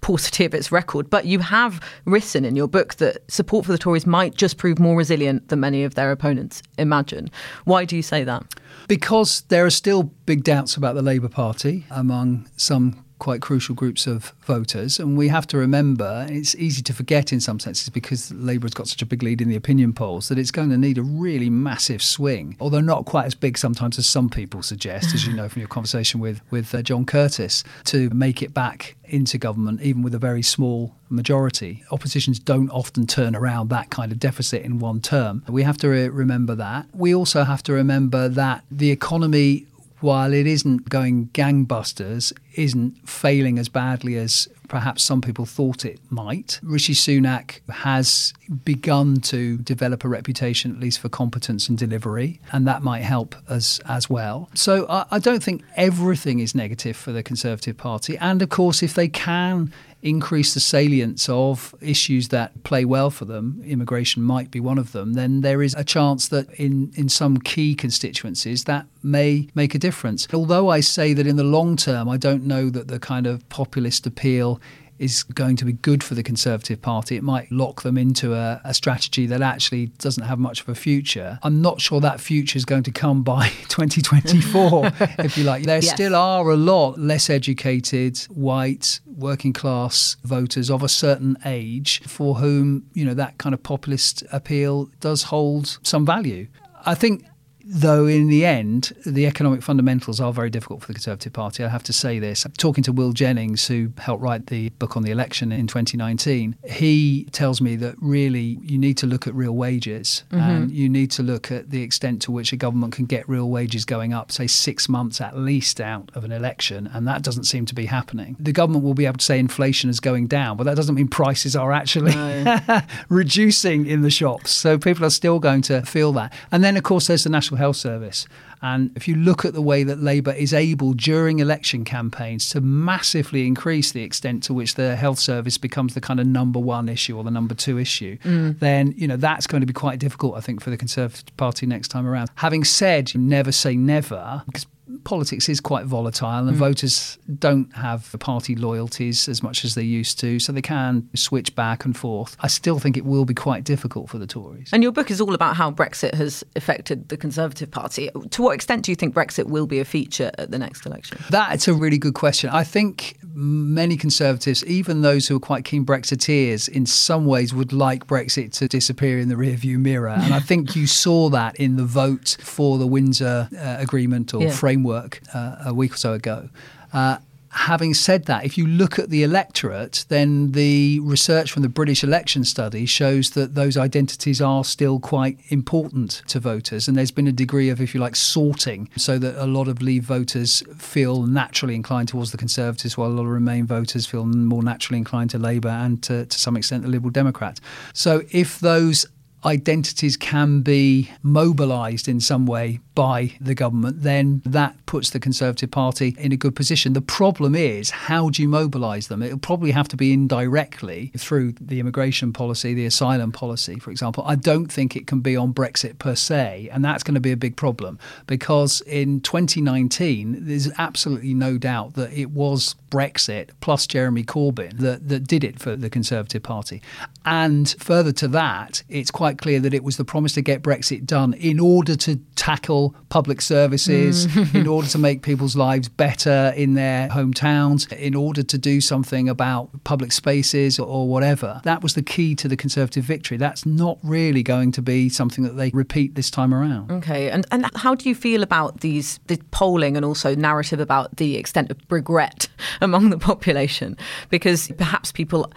paucity 0.03 0.45
of 0.45 0.53
its 0.53 0.71
record. 0.71 1.09
But 1.09 1.25
you 1.25 1.39
have 1.39 1.81
written 2.05 2.45
in 2.45 2.55
your 2.55 2.67
book 2.67 2.95
that 2.95 3.19
support 3.31 3.65
for 3.65 3.71
the 3.71 3.77
Tories 3.77 4.05
might 4.05 4.35
just 4.35 4.57
prove 4.57 4.77
more 4.77 4.95
resilient 4.95 5.47
than 5.47 5.61
many 5.61 5.83
of 5.83 5.95
their 5.95 6.11
opponents 6.11 6.61
imagine. 6.77 7.31
Why 7.63 7.85
do 7.85 7.95
you 7.95 8.03
say 8.03 8.23
that? 8.25 8.43
Because 8.87 9.41
there 9.47 9.65
are 9.65 9.71
still 9.71 10.03
big 10.25 10.43
doubts 10.43 10.75
about 10.75 10.93
the 10.95 11.01
Labour 11.01 11.29
Party 11.29 11.85
among 11.89 12.49
some 12.57 13.03
quite 13.23 13.41
crucial 13.41 13.73
groups 13.73 14.05
of 14.05 14.33
voters. 14.41 14.99
And 14.99 15.17
we 15.17 15.29
have 15.29 15.47
to 15.47 15.57
remember, 15.57 16.27
it's 16.29 16.55
easy 16.55 16.81
to 16.81 16.91
forget 16.91 17.31
in 17.31 17.39
some 17.39 17.57
senses 17.57 17.87
because 17.87 18.33
Labour 18.33 18.65
has 18.65 18.73
got 18.73 18.89
such 18.89 19.01
a 19.01 19.05
big 19.05 19.23
lead 19.23 19.39
in 19.39 19.47
the 19.47 19.55
opinion 19.55 19.93
polls 19.93 20.27
that 20.27 20.37
it's 20.37 20.51
going 20.51 20.69
to 20.71 20.77
need 20.77 20.97
a 20.97 21.01
really 21.01 21.49
massive 21.49 22.03
swing, 22.03 22.57
although 22.59 22.81
not 22.81 23.05
quite 23.05 23.25
as 23.25 23.33
big 23.33 23.57
sometimes 23.57 23.97
as 23.97 24.05
some 24.05 24.29
people 24.29 24.61
suggest, 24.61 25.15
as 25.15 25.25
you 25.25 25.31
know 25.31 25.47
from 25.47 25.61
your 25.61 25.69
conversation 25.69 26.19
with, 26.19 26.41
with 26.51 26.75
uh, 26.75 26.81
John 26.81 27.05
Curtice, 27.05 27.63
to 27.85 28.09
make 28.09 28.41
it 28.41 28.53
back 28.53 28.97
into 29.05 29.37
government, 29.37 29.81
even 29.81 30.01
with 30.01 30.13
a 30.13 30.19
very 30.19 30.41
small 30.41 30.93
majority. 31.09 31.81
Oppositions 31.91 32.39
don't 32.39 32.69
often 32.71 33.07
turn 33.07 33.37
around 33.37 33.69
that 33.69 33.89
kind 33.89 34.11
of 34.11 34.19
deficit 34.19 34.63
in 34.63 34.79
one 34.79 34.99
term. 34.99 35.45
We 35.47 35.63
have 35.63 35.77
to 35.77 35.87
re- 35.87 36.09
remember 36.09 36.55
that. 36.55 36.87
We 36.93 37.15
also 37.15 37.45
have 37.45 37.63
to 37.63 37.71
remember 37.71 38.27
that 38.27 38.65
the 38.69 38.91
economy 38.91 39.67
while 40.03 40.33
it 40.33 40.45
isn't 40.45 40.89
going 40.89 41.29
gangbusters, 41.33 42.33
isn't 42.55 43.07
failing 43.07 43.59
as 43.59 43.69
badly 43.69 44.15
as 44.15 44.47
perhaps 44.67 45.03
some 45.03 45.21
people 45.21 45.45
thought 45.45 45.85
it 45.85 45.99
might. 46.09 46.59
Rishi 46.63 46.93
Sunak 46.93 47.59
has 47.69 48.33
begun 48.65 49.17
to 49.17 49.57
develop 49.57 50.03
a 50.03 50.07
reputation, 50.07 50.71
at 50.71 50.79
least 50.79 50.99
for 50.99 51.09
competence 51.09 51.69
and 51.69 51.77
delivery, 51.77 52.39
and 52.51 52.65
that 52.67 52.81
might 52.81 53.01
help 53.01 53.35
us 53.47 53.79
as 53.87 54.09
well. 54.09 54.49
So 54.53 54.87
I, 54.89 55.05
I 55.11 55.19
don't 55.19 55.43
think 55.43 55.63
everything 55.75 56.39
is 56.39 56.55
negative 56.55 56.95
for 56.95 57.11
the 57.11 57.23
Conservative 57.23 57.77
Party. 57.77 58.17
And 58.17 58.41
of 58.41 58.49
course, 58.49 58.81
if 58.81 58.93
they 58.93 59.07
can 59.07 59.71
increase 60.03 60.53
the 60.53 60.59
salience 60.59 61.29
of 61.29 61.73
issues 61.79 62.27
that 62.27 62.63
play 62.63 62.83
well 62.83 63.09
for 63.09 63.23
them, 63.25 63.63
immigration 63.65 64.21
might 64.21 64.51
be 64.51 64.59
one 64.59 64.77
of 64.77 64.91
them, 64.91 65.13
then 65.13 65.41
there 65.41 65.63
is 65.63 65.73
a 65.75 65.83
chance 65.83 66.27
that 66.27 66.49
in, 66.55 66.91
in 66.95 67.07
some 67.07 67.37
key 67.37 67.73
constituencies 67.73 68.65
that 68.65 68.85
may 69.01 69.47
make 69.55 69.73
a 69.73 69.79
difference. 69.79 70.27
Although 70.33 70.67
I 70.69 70.81
say 70.81 71.13
that 71.13 71.25
in 71.25 71.37
the 71.37 71.43
long 71.43 71.77
term, 71.77 72.09
I 72.09 72.17
don't 72.17 72.42
know 72.45 72.69
that 72.69 72.87
the 72.87 72.99
kind 72.99 73.27
of 73.27 73.47
populist 73.49 74.05
appeal 74.05 74.61
is 74.99 75.23
going 75.23 75.55
to 75.57 75.65
be 75.65 75.73
good 75.73 76.03
for 76.03 76.15
the 76.15 76.23
Conservative 76.23 76.81
Party. 76.81 77.15
It 77.15 77.23
might 77.23 77.51
lock 77.51 77.81
them 77.81 77.97
into 77.97 78.33
a, 78.35 78.61
a, 78.63 78.73
strategy 78.73 79.25
that 79.25 79.41
actually 79.41 79.87
doesn't 79.97 80.23
have 80.23 80.39
much 80.39 80.61
of 80.61 80.69
a 80.69 80.75
future. 80.75 81.39
I'm 81.43 81.61
not 81.61 81.81
sure 81.81 81.99
that 82.01 82.21
future 82.21 82.57
is 82.57 82.65
going 82.65 82.83
to 82.83 82.91
come 82.91 83.23
by 83.23 83.49
2024, 83.69 84.91
if 85.19 85.37
you 85.37 85.43
like. 85.43 85.63
There 85.63 85.81
yes. 85.81 85.93
still 85.93 86.15
are 86.15 86.49
a 86.49 86.55
lot 86.55 86.99
less 86.99 87.29
educated, 87.29 88.19
white, 88.29 88.99
working 89.05 89.51
class 89.51 90.15
voters 90.23 90.69
of 90.69 90.83
a 90.83 90.89
certain 90.89 91.37
age 91.45 92.01
for 92.03 92.35
whom, 92.35 92.89
you 92.93 93.03
know, 93.03 93.13
that 93.13 93.37
kind 93.37 93.53
of 93.53 93.63
populist 93.63 94.23
appeal 94.31 94.89
does 94.99 95.23
hold 95.23 95.79
some 95.83 96.05
value. 96.05 96.47
I 96.85 96.95
think 96.95 97.25
Though 97.63 98.05
in 98.07 98.27
the 98.27 98.45
end, 98.45 98.91
the 99.05 99.25
economic 99.25 99.63
fundamentals 99.63 100.19
are 100.19 100.33
very 100.33 100.49
difficult 100.49 100.81
for 100.81 100.87
the 100.87 100.93
Conservative 100.93 101.31
Party. 101.31 101.63
I 101.63 101.69
have 101.69 101.83
to 101.83 101.93
say 101.93 102.19
this. 102.19 102.45
talking 102.57 102.83
to 102.83 102.91
Will 102.91 103.13
Jennings, 103.13 103.67
who 103.67 103.91
helped 103.97 104.21
write 104.21 104.47
the 104.47 104.69
book 104.71 104.97
on 104.97 105.03
the 105.03 105.11
election 105.11 105.51
in 105.51 105.67
2019, 105.67 106.57
he 106.65 107.25
tells 107.31 107.61
me 107.61 107.75
that 107.77 107.95
really 108.01 108.59
you 108.61 108.77
need 108.77 108.97
to 108.97 109.07
look 109.07 109.27
at 109.27 109.33
real 109.33 109.53
wages 109.53 110.23
mm-hmm. 110.29 110.41
and 110.41 110.71
you 110.71 110.89
need 110.89 111.09
to 111.11 111.23
look 111.23 111.51
at 111.51 111.69
the 111.69 111.81
extent 111.81 112.21
to 112.23 112.31
which 112.31 112.51
a 112.51 112.57
government 112.57 112.93
can 112.93 113.05
get 113.05 113.27
real 113.29 113.49
wages 113.49 113.85
going 113.85 114.13
up, 114.13 114.31
say 114.31 114.47
six 114.47 114.89
months 114.89 115.21
at 115.21 115.37
least 115.37 115.79
out 115.79 116.11
of 116.15 116.25
an 116.25 116.31
election, 116.31 116.89
and 116.93 117.07
that 117.07 117.21
doesn't 117.21 117.45
seem 117.45 117.65
to 117.65 117.75
be 117.75 117.85
happening. 117.85 118.35
The 118.39 118.51
government 118.51 118.83
will 118.83 118.93
be 118.93 119.05
able 119.05 119.17
to 119.17 119.25
say 119.25 119.39
inflation 119.39 119.89
is 119.89 120.01
going 120.01 120.27
down, 120.27 120.57
but 120.57 120.65
that 120.65 120.75
doesn't 120.75 120.95
mean 120.95 121.07
prices 121.07 121.55
are 121.55 121.71
actually 121.71 122.13
no. 122.13 122.59
reducing 123.09 123.85
in 123.85 124.01
the 124.01 124.09
shops. 124.09 124.51
So 124.51 124.77
people 124.77 125.05
are 125.05 125.09
still 125.09 125.39
going 125.39 125.61
to 125.63 125.81
feel 125.83 126.11
that. 126.13 126.33
And 126.51 126.63
then, 126.63 126.75
of 126.75 126.83
course, 126.83 127.07
there's 127.07 127.23
the 127.23 127.29
National 127.29 127.52
National 127.53 127.57
Health 127.57 127.75
Service. 127.77 128.27
And 128.61 128.91
if 128.95 129.07
you 129.07 129.15
look 129.15 129.43
at 129.45 129.53
the 129.53 129.61
way 129.61 129.83
that 129.83 129.99
Labour 129.99 130.31
is 130.31 130.53
able 130.53 130.93
during 130.93 131.39
election 131.39 131.83
campaigns 131.83 132.49
to 132.51 132.61
massively 132.61 133.45
increase 133.45 133.91
the 133.91 134.03
extent 134.03 134.43
to 134.43 134.53
which 134.53 134.75
the 134.75 134.95
health 134.95 135.19
service 135.19 135.57
becomes 135.57 135.93
the 135.93 136.01
kind 136.01 136.19
of 136.19 136.27
number 136.27 136.59
one 136.59 136.87
issue 136.87 137.17
or 137.17 137.23
the 137.23 137.31
number 137.31 137.55
two 137.55 137.77
issue, 137.77 138.17
mm. 138.19 138.57
then 138.59 138.93
you 138.97 139.07
know 139.07 139.17
that's 139.17 139.47
going 139.47 139.61
to 139.61 139.67
be 139.67 139.73
quite 139.73 139.99
difficult, 139.99 140.35
I 140.37 140.41
think, 140.41 140.61
for 140.61 140.69
the 140.69 140.77
Conservative 140.77 141.35
Party 141.35 141.65
next 141.65 141.89
time 141.89 142.07
around. 142.07 142.29
Having 142.35 142.63
said 142.63 143.11
never 143.15 143.51
say 143.51 143.75
never, 143.75 144.43
because 144.45 144.65
politics 145.03 145.49
is 145.49 145.59
quite 145.59 145.85
volatile 145.85 146.47
and 146.47 146.55
mm. 146.55 146.59
voters 146.59 147.17
don't 147.39 147.73
have 147.75 148.15
party 148.19 148.55
loyalties 148.55 149.27
as 149.27 149.43
much 149.43 149.65
as 149.65 149.75
they 149.75 149.83
used 149.83 150.19
to, 150.19 150.39
so 150.39 150.51
they 150.51 150.61
can 150.61 151.09
switch 151.15 151.55
back 151.55 151.85
and 151.85 151.95
forth. 151.97 152.35
I 152.39 152.47
still 152.47 152.79
think 152.79 152.97
it 152.97 153.05
will 153.05 153.25
be 153.25 153.33
quite 153.33 153.63
difficult 153.63 154.09
for 154.09 154.17
the 154.17 154.27
Tories. 154.27 154.69
And 154.71 154.83
your 154.83 154.91
book 154.91 155.11
is 155.11 155.19
all 155.21 155.33
about 155.33 155.55
how 155.55 155.71
Brexit 155.71 156.13
has 156.15 156.43
affected 156.55 157.09
the 157.09 157.17
Conservative 157.17 157.69
Party. 157.69 158.09
To 158.31 158.41
what 158.41 158.55
extent 158.55 158.85
do 158.85 158.91
you 158.91 158.95
think 158.95 159.13
Brexit 159.13 159.45
will 159.45 159.67
be 159.67 159.79
a 159.79 159.85
feature 159.85 160.31
at 160.37 160.51
the 160.51 160.59
next 160.59 160.85
election? 160.85 161.17
That's 161.29 161.67
a 161.67 161.73
really 161.73 161.97
good 161.97 162.13
question. 162.13 162.49
I 162.49 162.63
think 162.63 163.17
many 163.33 163.97
Conservatives, 163.97 164.65
even 164.65 165.01
those 165.01 165.27
who 165.27 165.35
are 165.35 165.39
quite 165.39 165.65
keen 165.65 165.85
Brexiteers, 165.85 166.69
in 166.69 166.85
some 166.85 167.25
ways 167.25 167.53
would 167.53 167.73
like 167.73 168.07
Brexit 168.07 168.51
to 168.53 168.67
disappear 168.67 169.19
in 169.19 169.29
the 169.29 169.35
rearview 169.35 169.77
mirror. 169.77 170.09
And 170.09 170.33
I 170.33 170.39
think 170.39 170.75
you 170.75 170.87
saw 170.87 171.29
that 171.29 171.55
in 171.57 171.75
the 171.75 171.85
vote 171.85 172.37
for 172.39 172.77
the 172.77 172.87
Windsor 172.87 173.49
uh, 173.57 173.77
Agreement 173.79 174.33
or 174.33 174.43
yeah. 174.43 174.51
framework 174.51 174.92
uh, 174.93 175.55
a 175.65 175.73
week 175.73 175.93
or 175.93 175.97
so 175.97 176.13
ago. 176.13 176.49
Uh, 176.91 177.17
having 177.49 177.93
said 177.93 178.25
that, 178.25 178.43
if 178.43 178.57
you 178.57 178.65
look 178.65 178.97
at 178.97 179.11
the 179.11 179.21
electorate, 179.21 180.05
then 180.09 180.53
the 180.53 180.99
research 181.01 181.51
from 181.51 181.61
the 181.61 181.69
British 181.69 182.03
election 182.03 182.43
study 182.43 182.85
shows 182.85 183.31
that 183.31 183.53
those 183.53 183.77
identities 183.77 184.41
are 184.41 184.63
still 184.63 184.99
quite 184.99 185.37
important 185.49 186.23
to 186.27 186.39
voters. 186.39 186.87
And 186.87 186.97
there's 186.97 187.11
been 187.11 187.27
a 187.27 187.31
degree 187.31 187.69
of, 187.69 187.79
if 187.79 187.93
you 187.93 188.01
like, 188.01 188.15
sorting, 188.15 188.89
so 188.97 189.19
that 189.19 189.35
a 189.37 189.45
lot 189.45 189.67
of 189.67 189.83
Leave 189.83 190.03
voters 190.03 190.63
feel 190.77 191.23
naturally 191.23 191.75
inclined 191.75 192.07
towards 192.09 192.31
the 192.31 192.37
Conservatives, 192.37 192.97
while 192.97 193.09
a 193.09 193.13
lot 193.13 193.23
of 193.23 193.29
Remain 193.29 193.67
voters 193.67 194.07
feel 194.07 194.25
more 194.25 194.63
naturally 194.63 194.97
inclined 194.97 195.29
to 195.29 195.37
Labour 195.37 195.69
and 195.69 196.01
to, 196.03 196.25
to 196.25 196.39
some 196.39 196.57
extent 196.57 196.81
the 196.81 196.89
Liberal 196.89 197.11
Democrats. 197.11 197.61
So 197.93 198.23
if 198.31 198.59
those 198.59 199.05
identities 199.45 200.17
can 200.17 200.61
be 200.61 201.11
mobilised 201.21 202.07
in 202.07 202.19
some 202.19 202.45
way 202.45 202.79
by 202.95 203.31
the 203.41 203.55
government, 203.55 204.03
then 204.03 204.41
that 204.45 204.75
puts 204.85 205.09
the 205.09 205.19
Conservative 205.19 205.71
Party 205.71 206.15
in 206.19 206.31
a 206.31 206.37
good 206.37 206.55
position. 206.55 206.93
The 206.93 207.01
problem 207.01 207.55
is, 207.55 207.89
how 207.89 208.29
do 208.29 208.41
you 208.41 208.47
mobilise 208.47 209.07
them? 209.07 209.23
It'll 209.23 209.39
probably 209.39 209.71
have 209.71 209.87
to 209.89 209.97
be 209.97 210.13
indirectly 210.13 211.11
through 211.17 211.53
the 211.59 211.79
immigration 211.79 212.33
policy, 212.33 212.73
the 212.73 212.85
asylum 212.85 213.31
policy, 213.31 213.79
for 213.79 213.91
example. 213.91 214.23
I 214.27 214.35
don't 214.35 214.71
think 214.71 214.95
it 214.95 215.07
can 215.07 215.21
be 215.21 215.35
on 215.35 215.53
Brexit 215.53 215.97
per 215.97 216.15
se, 216.15 216.69
and 216.71 216.85
that's 216.85 217.03
going 217.03 217.15
to 217.15 217.21
be 217.21 217.31
a 217.31 217.37
big 217.37 217.55
problem 217.55 217.97
because 218.27 218.81
in 218.81 219.21
2019, 219.21 220.45
there's 220.45 220.69
absolutely 220.77 221.33
no 221.33 221.57
doubt 221.57 221.95
that 221.95 222.13
it 222.13 222.31
was 222.31 222.75
Brexit 222.91 223.49
plus 223.59 223.87
Jeremy 223.87 224.23
Corbyn 224.23 224.77
that, 224.77 225.09
that 225.09 225.27
did 225.27 225.43
it 225.43 225.59
for 225.59 225.75
the 225.75 225.89
Conservative 225.89 226.43
Party. 226.43 226.81
And 227.25 227.73
further 227.79 228.11
to 228.13 228.27
that, 228.29 228.83
it's 228.87 229.09
quite 229.09 229.32
clear 229.37 229.59
that 229.59 229.73
it 229.73 229.83
was 229.83 229.97
the 229.97 230.05
promise 230.05 230.33
to 230.33 230.41
get 230.41 230.61
Brexit 230.61 231.05
done 231.05 231.33
in 231.33 231.59
order 231.59 231.95
to 231.95 232.17
tackle 232.35 232.95
public 233.09 233.41
services, 233.41 234.27
mm. 234.27 234.55
in 234.55 234.67
order 234.67 234.87
to 234.87 234.97
make 234.97 235.21
people's 235.21 235.55
lives 235.55 235.89
better 235.89 236.53
in 236.55 236.73
their 236.73 237.09
hometowns, 237.09 237.91
in 237.93 238.15
order 238.15 238.43
to 238.43 238.57
do 238.57 238.81
something 238.81 239.29
about 239.29 239.69
public 239.83 240.11
spaces 240.11 240.79
or 240.79 241.07
whatever. 241.07 241.61
That 241.63 241.83
was 241.83 241.93
the 241.93 242.01
key 242.01 242.35
to 242.35 242.47
the 242.47 242.57
Conservative 242.57 243.03
victory. 243.03 243.37
That's 243.37 243.65
not 243.65 243.97
really 244.03 244.43
going 244.43 244.71
to 244.73 244.81
be 244.81 245.09
something 245.09 245.43
that 245.43 245.57
they 245.57 245.69
repeat 245.73 246.15
this 246.15 246.29
time 246.29 246.53
around. 246.53 246.91
Okay. 246.91 247.29
And, 247.29 247.45
and 247.51 247.69
how 247.75 247.95
do 247.95 248.09
you 248.09 248.15
feel 248.15 248.43
about 248.43 248.81
these 248.81 249.19
the 249.27 249.37
polling 249.51 249.95
and 249.95 250.05
also 250.05 250.35
narrative 250.35 250.79
about 250.79 251.17
the 251.17 251.37
extent 251.37 251.71
of 251.71 251.77
regret 251.89 252.47
among 252.81 253.09
the 253.09 253.17
population? 253.17 253.97
Because 254.29 254.69
perhaps 254.77 255.11
people 255.11 255.51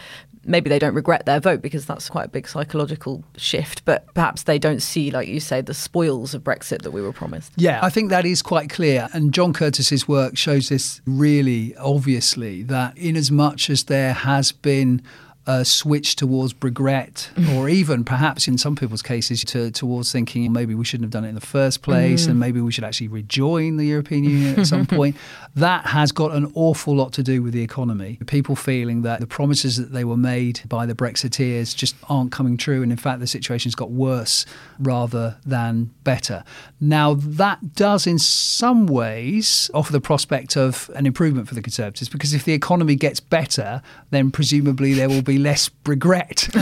maybe 0.47 0.69
they 0.69 0.79
don't 0.79 0.95
regret 0.95 1.27
their 1.27 1.41
vote 1.41 1.63
because 1.63 1.87
that's 1.87 2.09
quite 2.09 2.27
a 2.27 2.29
big 2.29 2.49
psychological 2.49 3.25
shift, 3.37 3.85
but 3.85 4.13
perhaps 4.15 4.45
they 4.45 4.59
don't 4.59 4.81
see, 4.81 5.11
like 5.11 5.29
you 5.29 5.41
say, 5.41 5.61
the 5.61 5.75
spoils 5.75 6.35
of 6.35 6.43
Brexit 6.43 6.83
that 6.83 6.93
we 6.93 7.03
were 7.03 7.13
promised. 7.13 7.53
Yeah, 7.57 7.81
I 7.83 7.91
think 7.91 8.11
that 8.11 8.25
is 8.25 8.43
quite 8.43 8.71
clear. 8.71 9.09
And 9.13 9.33
John 9.33 9.53
Curtice's 9.53 10.09
work 10.09 10.37
shows 10.37 10.69
this 10.69 11.01
really 11.07 11.77
obviously 11.77 12.63
that 12.65 12.97
in 12.97 13.17
as 13.17 13.31
much 13.31 13.71
as 13.71 13.85
there 13.85 14.13
has 14.13 14.53
been 14.53 15.03
a 15.47 15.65
switch 15.65 16.17
towards 16.17 16.55
regret, 16.61 17.31
or 17.55 17.69
even 17.69 18.05
perhaps 18.05 18.49
in 18.49 18.59
some 18.59 18.75
people's 18.75 19.03
cases 19.03 19.45
to, 19.45 19.71
towards 19.71 20.11
thinking 20.11 20.53
maybe 20.53 20.75
we 20.75 20.85
shouldn't 20.85 21.05
have 21.05 21.11
done 21.13 21.25
it 21.25 21.29
in 21.29 21.35
the 21.35 21.41
first 21.41 21.83
place, 21.83 22.27
mm. 22.27 22.31
and 22.31 22.41
maybe 22.41 22.61
we 22.61 22.73
should 22.73 22.85
actually 22.85 23.09
rejoin 23.09 23.77
the 23.77 23.85
European 23.85 24.25
Union 24.25 24.59
at 24.59 24.67
some 24.67 24.87
point. 24.99 25.17
That 25.55 25.87
has 25.87 26.11
got 26.11 26.33
an 26.33 26.51
awful 26.55 26.97
lot 26.97 27.13
to 27.15 27.23
do 27.23 27.43
with 27.43 27.53
the 27.53 27.63
economy. 27.63 28.19
People 28.27 28.57
feeling 28.57 29.03
that 29.03 29.21
the 29.21 29.27
promises 29.27 29.77
that 29.77 29.93
they 29.93 30.05
were 30.05 30.17
made 30.17 30.63
by 30.69 30.85
the 30.85 30.95
Brexiteers 30.95 31.77
just 31.77 31.95
aren't 32.09 32.33
coming 32.33 32.57
true, 32.57 32.83
and 32.83 32.91
in 32.91 32.99
fact 32.99 33.21
the 33.21 33.27
situation's 33.27 33.75
got 33.75 33.91
worse 33.91 34.47
rather 34.79 35.37
than 35.47 35.95
better. 36.03 36.43
Now 36.81 37.15
that 37.15 37.75
does, 37.75 38.07
in 38.07 38.19
some 38.19 38.87
ways, 38.87 39.71
offer 39.73 39.93
the 39.93 40.01
prospect 40.01 40.57
of 40.57 40.91
an 40.95 41.07
improvement 41.07 41.49
for 41.49 41.55
the 41.55 41.63
Conservatives 41.63 42.09
because 42.09 42.35
if 42.35 42.45
the 42.45 42.53
economy 42.53 42.97
gets 42.97 43.21
better, 43.21 43.83
then 44.11 44.31
presumably 44.31 44.93
there 44.93 45.09
will 45.09 45.23
be 45.23 45.36
less 45.39 45.71
regret. 45.87 46.49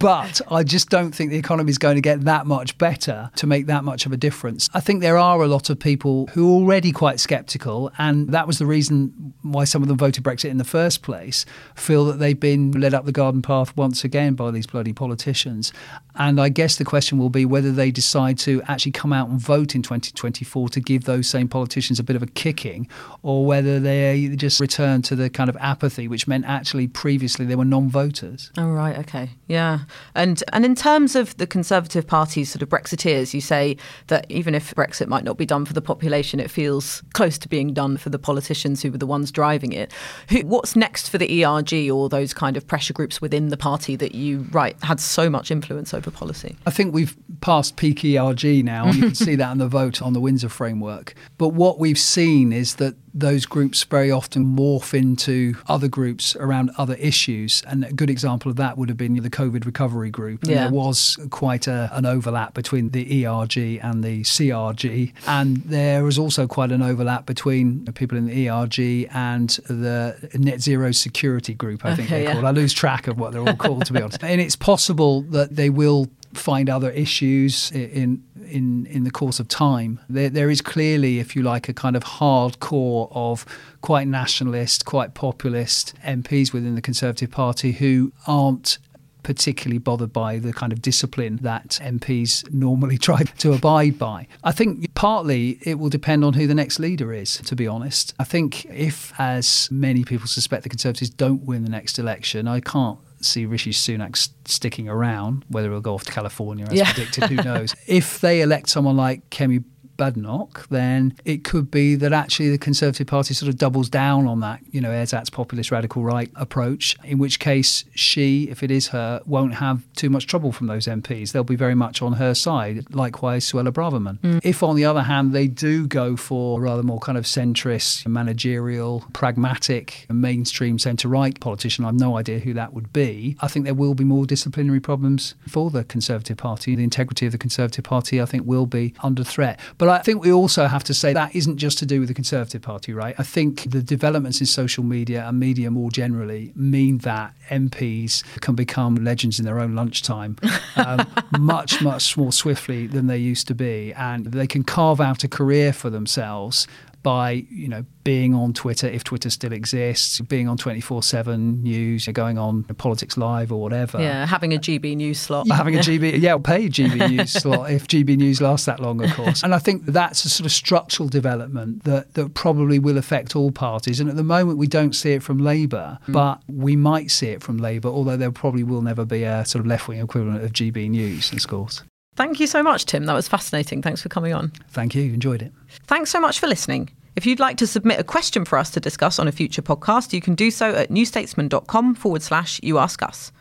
but 0.00 0.40
I 0.50 0.62
just 0.62 0.88
don't 0.88 1.14
think 1.14 1.30
the 1.30 1.38
economy 1.38 1.70
is 1.70 1.78
going 1.78 1.96
to 1.96 2.00
get 2.00 2.22
that 2.22 2.46
much 2.46 2.76
better 2.78 3.30
to 3.36 3.46
make 3.46 3.66
that 3.66 3.84
much 3.84 4.06
of 4.06 4.12
a 4.12 4.16
difference. 4.16 4.68
I 4.74 4.80
think 4.80 5.00
there 5.00 5.18
are 5.18 5.42
a 5.42 5.48
lot 5.48 5.70
of 5.70 5.78
people 5.78 6.28
who 6.28 6.48
are 6.48 6.54
already 6.60 6.92
quite 6.92 7.20
sceptical, 7.20 7.90
and 7.98 8.28
that 8.30 8.46
was 8.46 8.58
the 8.58 8.66
reason 8.66 9.34
why 9.42 9.64
some 9.64 9.82
of 9.82 9.88
them 9.88 9.98
voted 9.98 10.24
Brexit 10.24 10.50
in 10.50 10.58
the 10.58 10.64
first 10.64 11.02
place, 11.02 11.44
feel 11.74 12.04
that 12.06 12.18
they've 12.18 12.38
been 12.38 12.72
led 12.72 12.94
up 12.94 13.04
the 13.04 13.12
garden 13.12 13.42
path 13.42 13.76
once 13.76 14.04
again 14.04 14.34
by 14.34 14.50
these 14.50 14.66
bloody 14.66 14.92
politicians. 14.92 15.72
And 16.14 16.40
I 16.40 16.48
guess 16.48 16.76
the 16.76 16.84
question 16.84 17.18
will 17.18 17.30
be 17.30 17.44
whether 17.44 17.72
they 17.72 17.90
decide 17.90 18.38
to 18.38 18.62
actually 18.68 18.92
come 18.92 19.12
out 19.12 19.28
and 19.28 19.40
vote 19.40 19.74
in 19.74 19.82
2024 19.82 20.70
to 20.70 20.80
give 20.80 21.04
those 21.04 21.28
same 21.28 21.48
politicians 21.48 21.98
a 21.98 22.02
bit 22.02 22.16
of 22.16 22.22
a 22.22 22.26
kicking, 22.26 22.88
or 23.22 23.44
whether 23.44 23.78
they 23.78 24.28
just 24.36 24.60
return 24.60 25.02
to 25.02 25.16
the 25.16 25.28
kind 25.30 25.50
of 25.50 25.56
apathy 25.60 26.08
which 26.08 26.26
meant 26.26 26.44
actually 26.44 26.86
previously 26.88 27.44
they 27.44 27.56
were 27.56 27.64
non 27.64 27.85
voters. 27.88 28.50
Oh 28.56 28.70
right, 28.70 28.98
okay, 28.98 29.30
yeah. 29.46 29.80
And 30.14 30.42
and 30.52 30.64
in 30.64 30.74
terms 30.74 31.16
of 31.16 31.36
the 31.36 31.46
Conservative 31.46 32.06
Party's 32.06 32.50
sort 32.50 32.62
of 32.62 32.68
Brexiteers, 32.68 33.34
you 33.34 33.40
say 33.40 33.76
that 34.08 34.26
even 34.30 34.54
if 34.54 34.74
Brexit 34.74 35.08
might 35.08 35.24
not 35.24 35.36
be 35.36 35.46
done 35.46 35.64
for 35.64 35.72
the 35.72 35.82
population, 35.82 36.40
it 36.40 36.50
feels 36.50 37.02
close 37.12 37.38
to 37.38 37.48
being 37.48 37.72
done 37.72 37.96
for 37.96 38.10
the 38.10 38.18
politicians 38.18 38.82
who 38.82 38.90
were 38.90 38.98
the 38.98 39.06
ones 39.06 39.30
driving 39.30 39.72
it. 39.72 39.92
Who, 40.30 40.40
what's 40.40 40.76
next 40.76 41.08
for 41.08 41.18
the 41.18 41.44
ERG 41.44 41.90
or 41.90 42.08
those 42.08 42.34
kind 42.34 42.56
of 42.56 42.66
pressure 42.66 42.92
groups 42.92 43.20
within 43.20 43.48
the 43.48 43.56
party 43.56 43.96
that 43.96 44.14
you 44.14 44.46
right 44.50 44.76
had 44.82 45.00
so 45.00 45.30
much 45.30 45.50
influence 45.50 45.94
over 45.94 46.10
policy? 46.10 46.56
I 46.66 46.70
think 46.70 46.94
we've 46.94 47.16
passed 47.40 47.76
peak 47.76 48.04
ERG 48.04 48.64
now. 48.64 48.90
you 48.90 49.02
can 49.02 49.14
see 49.26 49.34
that 49.36 49.52
in 49.52 49.58
the 49.58 49.68
vote 49.68 50.02
on 50.02 50.12
the 50.12 50.20
Windsor 50.20 50.48
framework. 50.48 51.14
But 51.38 51.48
what 51.48 51.78
we've 51.78 51.98
seen 51.98 52.52
is 52.52 52.76
that 52.76 52.94
those 53.18 53.46
groups 53.46 53.82
very 53.84 54.10
often 54.10 54.44
morph 54.44 54.92
into 54.92 55.56
other 55.68 55.88
groups 55.88 56.36
around 56.36 56.70
other 56.76 56.94
issues. 56.94 57.62
And 57.66 57.84
a 57.84 57.92
good 57.92 58.10
example 58.10 58.50
of 58.50 58.56
that 58.58 58.76
would 58.76 58.88
have 58.90 58.98
been 58.98 59.14
the 59.22 59.30
COVID 59.30 59.64
recovery 59.64 60.10
group. 60.10 60.42
And 60.42 60.50
Yeah. 60.52 60.64
there 60.64 60.72
was 60.72 61.16
quite 61.30 61.66
a, 61.66 61.88
an 61.94 62.04
overlap 62.04 62.52
between 62.52 62.90
the 62.90 63.24
ERG 63.26 63.56
and 63.82 64.04
the 64.04 64.22
CRG. 64.22 65.12
And 65.26 65.56
there 65.58 66.04
was 66.04 66.18
also 66.18 66.46
quite 66.46 66.70
an 66.72 66.82
overlap 66.82 67.24
between 67.24 67.84
the 67.86 67.92
people 67.92 68.18
in 68.18 68.26
the 68.26 68.48
ERG 68.50 69.08
and 69.14 69.48
the 69.68 70.16
Net 70.34 70.60
Zero 70.60 70.92
Scrutiny 70.92 71.54
Group, 71.54 71.84
I 71.84 71.94
think 71.94 72.08
Okay, 72.08 72.16
they're 72.16 72.24
yeah. 72.24 72.32
called. 72.34 72.44
I 72.44 72.50
lose 72.50 72.72
track 72.74 73.06
of 73.06 73.18
what 73.18 73.32
they're 73.32 73.40
all 73.46 73.56
called, 73.56 73.86
to 73.86 73.92
be 73.94 74.02
honest. 74.02 74.22
And 74.22 74.40
it's 74.40 74.56
possible 74.56 75.22
that 75.22 75.56
they 75.56 75.70
will 75.70 76.08
find 76.36 76.68
other 76.68 76.90
issues 76.90 77.70
in 77.72 78.22
in 78.48 78.86
in 78.86 79.04
the 79.04 79.10
course 79.10 79.40
of 79.40 79.48
time. 79.48 80.00
There, 80.08 80.30
there 80.30 80.50
is 80.50 80.60
clearly, 80.60 81.18
if 81.18 81.34
you 81.34 81.42
like, 81.42 81.68
a 81.68 81.74
kind 81.74 81.96
of 81.96 82.04
hardcore 82.04 83.08
of 83.12 83.44
quite 83.80 84.06
nationalist, 84.06 84.84
quite 84.84 85.14
populist 85.14 85.94
MPs 86.04 86.52
within 86.52 86.74
the 86.74 86.82
Conservative 86.82 87.30
Party 87.30 87.72
who 87.72 88.12
aren't 88.26 88.78
particularly 89.26 89.78
bothered 89.78 90.12
by 90.12 90.38
the 90.38 90.52
kind 90.52 90.72
of 90.72 90.80
discipline 90.80 91.36
that 91.42 91.80
MPs 91.82 92.48
normally 92.52 92.96
try 93.08 93.24
to 93.24 93.52
abide 93.52 93.98
by. 93.98 94.28
I 94.44 94.52
think 94.52 94.94
partly 94.94 95.58
it 95.62 95.80
will 95.80 95.88
depend 95.88 96.24
on 96.24 96.34
who 96.34 96.46
the 96.46 96.54
next 96.54 96.78
leader 96.78 97.12
is, 97.12 97.38
to 97.38 97.56
be 97.56 97.66
honest. 97.66 98.14
I 98.20 98.24
think 98.24 98.66
if, 98.66 99.12
as 99.18 99.68
many 99.72 100.04
people 100.04 100.28
suspect, 100.28 100.62
the 100.62 100.68
Conservatives 100.68 101.10
don't 101.10 101.44
win 101.44 101.64
the 101.64 101.68
next 101.68 101.98
election, 101.98 102.46
I 102.46 102.60
can't 102.60 103.00
see 103.20 103.46
Rishi 103.46 103.72
Sunak 103.72 104.16
s- 104.16 104.30
sticking 104.44 104.88
around, 104.88 105.44
whether 105.48 105.70
he'll 105.70 105.80
go 105.80 105.94
off 105.94 106.04
to 106.04 106.12
California 106.12 106.66
as 106.66 106.72
Yeah. 106.74 106.92
predicted, 106.92 107.24
who 107.24 107.36
knows. 107.42 107.74
if 107.86 108.20
they 108.20 108.40
elect 108.42 108.68
someone 108.68 108.96
like 108.96 109.28
Kemi 109.30 109.64
Badenoch, 109.96 110.66
then 110.68 111.14
it 111.24 111.44
could 111.44 111.70
be 111.70 111.94
that 111.96 112.12
actually 112.12 112.50
the 112.50 112.58
Conservative 112.58 113.06
Party 113.06 113.34
sort 113.34 113.48
of 113.48 113.58
doubles 113.58 113.88
down 113.88 114.26
on 114.26 114.40
that, 114.40 114.60
you 114.70 114.80
know, 114.80 114.90
Erzat's 114.90 115.30
populist 115.30 115.70
radical 115.70 116.02
right 116.02 116.30
approach, 116.34 116.96
in 117.04 117.18
which 117.18 117.38
case 117.38 117.84
she, 117.94 118.44
if 118.50 118.62
it 118.62 118.70
is 118.70 118.88
her, 118.88 119.20
won't 119.26 119.54
have 119.54 119.82
too 119.94 120.10
much 120.10 120.26
trouble 120.26 120.52
from 120.52 120.66
those 120.66 120.86
MPs. 120.86 121.32
They'll 121.32 121.44
be 121.44 121.56
very 121.56 121.74
much 121.74 122.02
on 122.02 122.14
her 122.14 122.34
side. 122.34 122.94
Likewise, 122.94 123.50
Suella 123.50 123.70
Braverman. 123.70 124.18
Mm. 124.20 124.40
If, 124.42 124.62
on 124.62 124.76
the 124.76 124.84
other 124.84 125.02
hand, 125.02 125.32
they 125.32 125.46
do 125.48 125.86
go 125.86 126.16
for 126.16 126.60
a 126.60 126.62
rather 126.62 126.82
more 126.82 126.98
kind 126.98 127.18
of 127.18 127.24
centrist, 127.24 128.06
managerial, 128.06 129.04
pragmatic, 129.12 130.06
mainstream 130.10 130.78
centre 130.78 131.08
right 131.08 131.38
politician, 131.40 131.84
I've 131.84 131.94
no 131.94 132.16
idea 132.16 132.38
who 132.38 132.54
that 132.54 132.72
would 132.72 132.92
be. 132.92 133.36
I 133.40 133.48
think 133.48 133.64
there 133.64 133.74
will 133.74 133.94
be 133.94 134.04
more 134.04 134.26
disciplinary 134.26 134.80
problems 134.80 135.34
for 135.48 135.70
the 135.70 135.84
Conservative 135.84 136.36
Party. 136.36 136.74
The 136.74 136.84
integrity 136.84 137.26
of 137.26 137.32
the 137.32 137.38
Conservative 137.38 137.84
Party, 137.84 138.20
I 138.20 138.24
think, 138.24 138.46
will 138.46 138.66
be 138.66 138.94
under 139.02 139.24
threat. 139.24 139.60
But 139.78 139.85
I 139.90 140.02
think 140.02 140.22
we 140.22 140.32
also 140.32 140.66
have 140.66 140.84
to 140.84 140.94
say 140.94 141.12
that 141.12 141.34
isn't 141.34 141.56
just 141.56 141.78
to 141.78 141.86
do 141.86 142.00
with 142.00 142.08
the 142.08 142.14
Conservative 142.14 142.62
Party, 142.62 142.92
right? 142.92 143.14
I 143.18 143.22
think 143.22 143.70
the 143.70 143.82
developments 143.82 144.40
in 144.40 144.46
social 144.46 144.84
media 144.84 145.26
and 145.26 145.38
media 145.38 145.70
more 145.70 145.90
generally 145.90 146.52
mean 146.54 146.98
that 146.98 147.34
MPs 147.50 148.22
can 148.40 148.54
become 148.54 148.96
legends 148.96 149.38
in 149.38 149.44
their 149.44 149.58
own 149.58 149.74
lunchtime 149.74 150.36
um, 150.76 151.06
much, 151.38 151.82
much 151.82 152.16
more 152.16 152.32
swiftly 152.32 152.86
than 152.86 153.06
they 153.06 153.18
used 153.18 153.46
to 153.48 153.54
be. 153.54 153.92
And 153.94 154.26
they 154.26 154.46
can 154.46 154.62
carve 154.62 155.00
out 155.00 155.24
a 155.24 155.28
career 155.28 155.72
for 155.72 155.90
themselves 155.90 156.66
by 157.06 157.46
you 157.50 157.68
know 157.68 157.84
being 158.02 158.34
on 158.34 158.52
Twitter 158.52 158.88
if 158.88 159.04
Twitter 159.04 159.30
still 159.30 159.52
exists, 159.52 160.20
being 160.22 160.48
on 160.48 160.56
twenty 160.56 160.80
four 160.80 161.04
seven 161.04 161.62
news, 161.62 162.08
going 162.08 162.36
on 162.36 162.64
Politics 162.64 163.16
Live 163.16 163.52
or 163.52 163.60
whatever. 163.60 164.00
Yeah, 164.00 164.26
having 164.26 164.52
a 164.52 164.58
GB 164.58 164.96
news 164.96 165.20
slot. 165.20 165.46
Having 165.52 165.76
a 165.76 165.78
GB, 165.78 166.20
yeah, 166.20 166.36
paid 166.38 166.72
GB 166.72 167.10
News 167.16 167.32
slot 167.32 167.70
if 167.70 167.86
GB 167.86 168.16
News 168.16 168.40
lasts 168.40 168.66
that 168.66 168.80
long, 168.80 169.00
of 169.04 169.12
course. 169.14 169.44
And 169.44 169.54
I 169.54 169.60
think 169.60 169.86
that's 169.86 170.24
a 170.24 170.28
sort 170.28 170.46
of 170.46 170.52
structural 170.52 171.08
development 171.08 171.84
that, 171.84 172.14
that 172.14 172.34
probably 172.34 172.80
will 172.80 172.98
affect 172.98 173.36
all 173.36 173.52
parties. 173.52 174.00
And 174.00 174.10
at 174.10 174.16
the 174.16 174.24
moment, 174.24 174.58
we 174.58 174.66
don't 174.66 174.94
see 174.94 175.12
it 175.12 175.22
from 175.22 175.38
Labour, 175.38 175.98
mm. 176.08 176.12
but 176.12 176.42
we 176.48 176.74
might 176.74 177.12
see 177.12 177.28
it 177.28 177.40
from 177.40 177.58
Labour, 177.58 177.88
although 177.88 178.16
there 178.16 178.32
probably 178.32 178.64
will 178.64 178.82
never 178.82 179.04
be 179.04 179.22
a 179.22 179.44
sort 179.44 179.60
of 179.60 179.66
left 179.66 179.86
wing 179.86 180.00
equivalent 180.00 180.42
of 180.42 180.52
GB 180.52 180.90
News 180.90 181.32
in 181.32 181.38
schools. 181.38 181.84
Thank 182.16 182.40
you 182.40 182.46
so 182.46 182.62
much, 182.62 182.86
Tim. 182.86 183.04
That 183.04 183.12
was 183.12 183.28
fascinating. 183.28 183.82
Thanks 183.82 184.02
for 184.02 184.08
coming 184.08 184.32
on. 184.32 184.50
Thank 184.70 184.94
you. 184.94 185.12
Enjoyed 185.12 185.42
it. 185.42 185.52
Thanks 185.86 186.10
so 186.10 186.18
much 186.18 186.40
for 186.40 186.46
listening. 186.46 186.90
If 187.14 187.24
you'd 187.26 187.40
like 187.40 187.56
to 187.58 187.66
submit 187.66 188.00
a 188.00 188.04
question 188.04 188.44
for 188.44 188.58
us 188.58 188.70
to 188.70 188.80
discuss 188.80 189.18
on 189.18 189.28
a 189.28 189.32
future 189.32 189.62
podcast, 189.62 190.12
you 190.12 190.20
can 190.20 190.34
do 190.34 190.50
so 190.50 190.74
at 190.74 190.90
newstatesman.com 190.90 191.94
forward 191.94 192.22
slash 192.22 192.60
you 192.62 192.78
ask 192.78 193.02
us. 193.02 193.32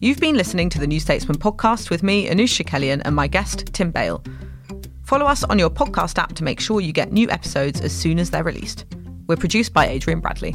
You've 0.00 0.20
been 0.20 0.36
listening 0.36 0.70
to 0.70 0.78
the 0.78 0.86
New 0.86 1.00
Statesman 1.00 1.38
podcast 1.38 1.90
with 1.90 2.02
me, 2.02 2.28
Anoosh 2.28 2.62
Chakelian, 2.62 3.02
and 3.04 3.16
my 3.16 3.26
guest, 3.26 3.72
Tim 3.72 3.90
Bale. 3.90 4.22
Follow 5.02 5.26
us 5.26 5.42
on 5.44 5.58
your 5.58 5.70
podcast 5.70 6.18
app 6.18 6.34
to 6.34 6.44
make 6.44 6.60
sure 6.60 6.80
you 6.80 6.92
get 6.92 7.12
new 7.12 7.28
episodes 7.30 7.80
as 7.80 7.92
soon 7.92 8.18
as 8.18 8.30
they're 8.30 8.44
released. 8.44 8.84
We're 9.26 9.36
produced 9.36 9.72
by 9.72 9.88
Adrian 9.88 10.20
Bradley. 10.20 10.54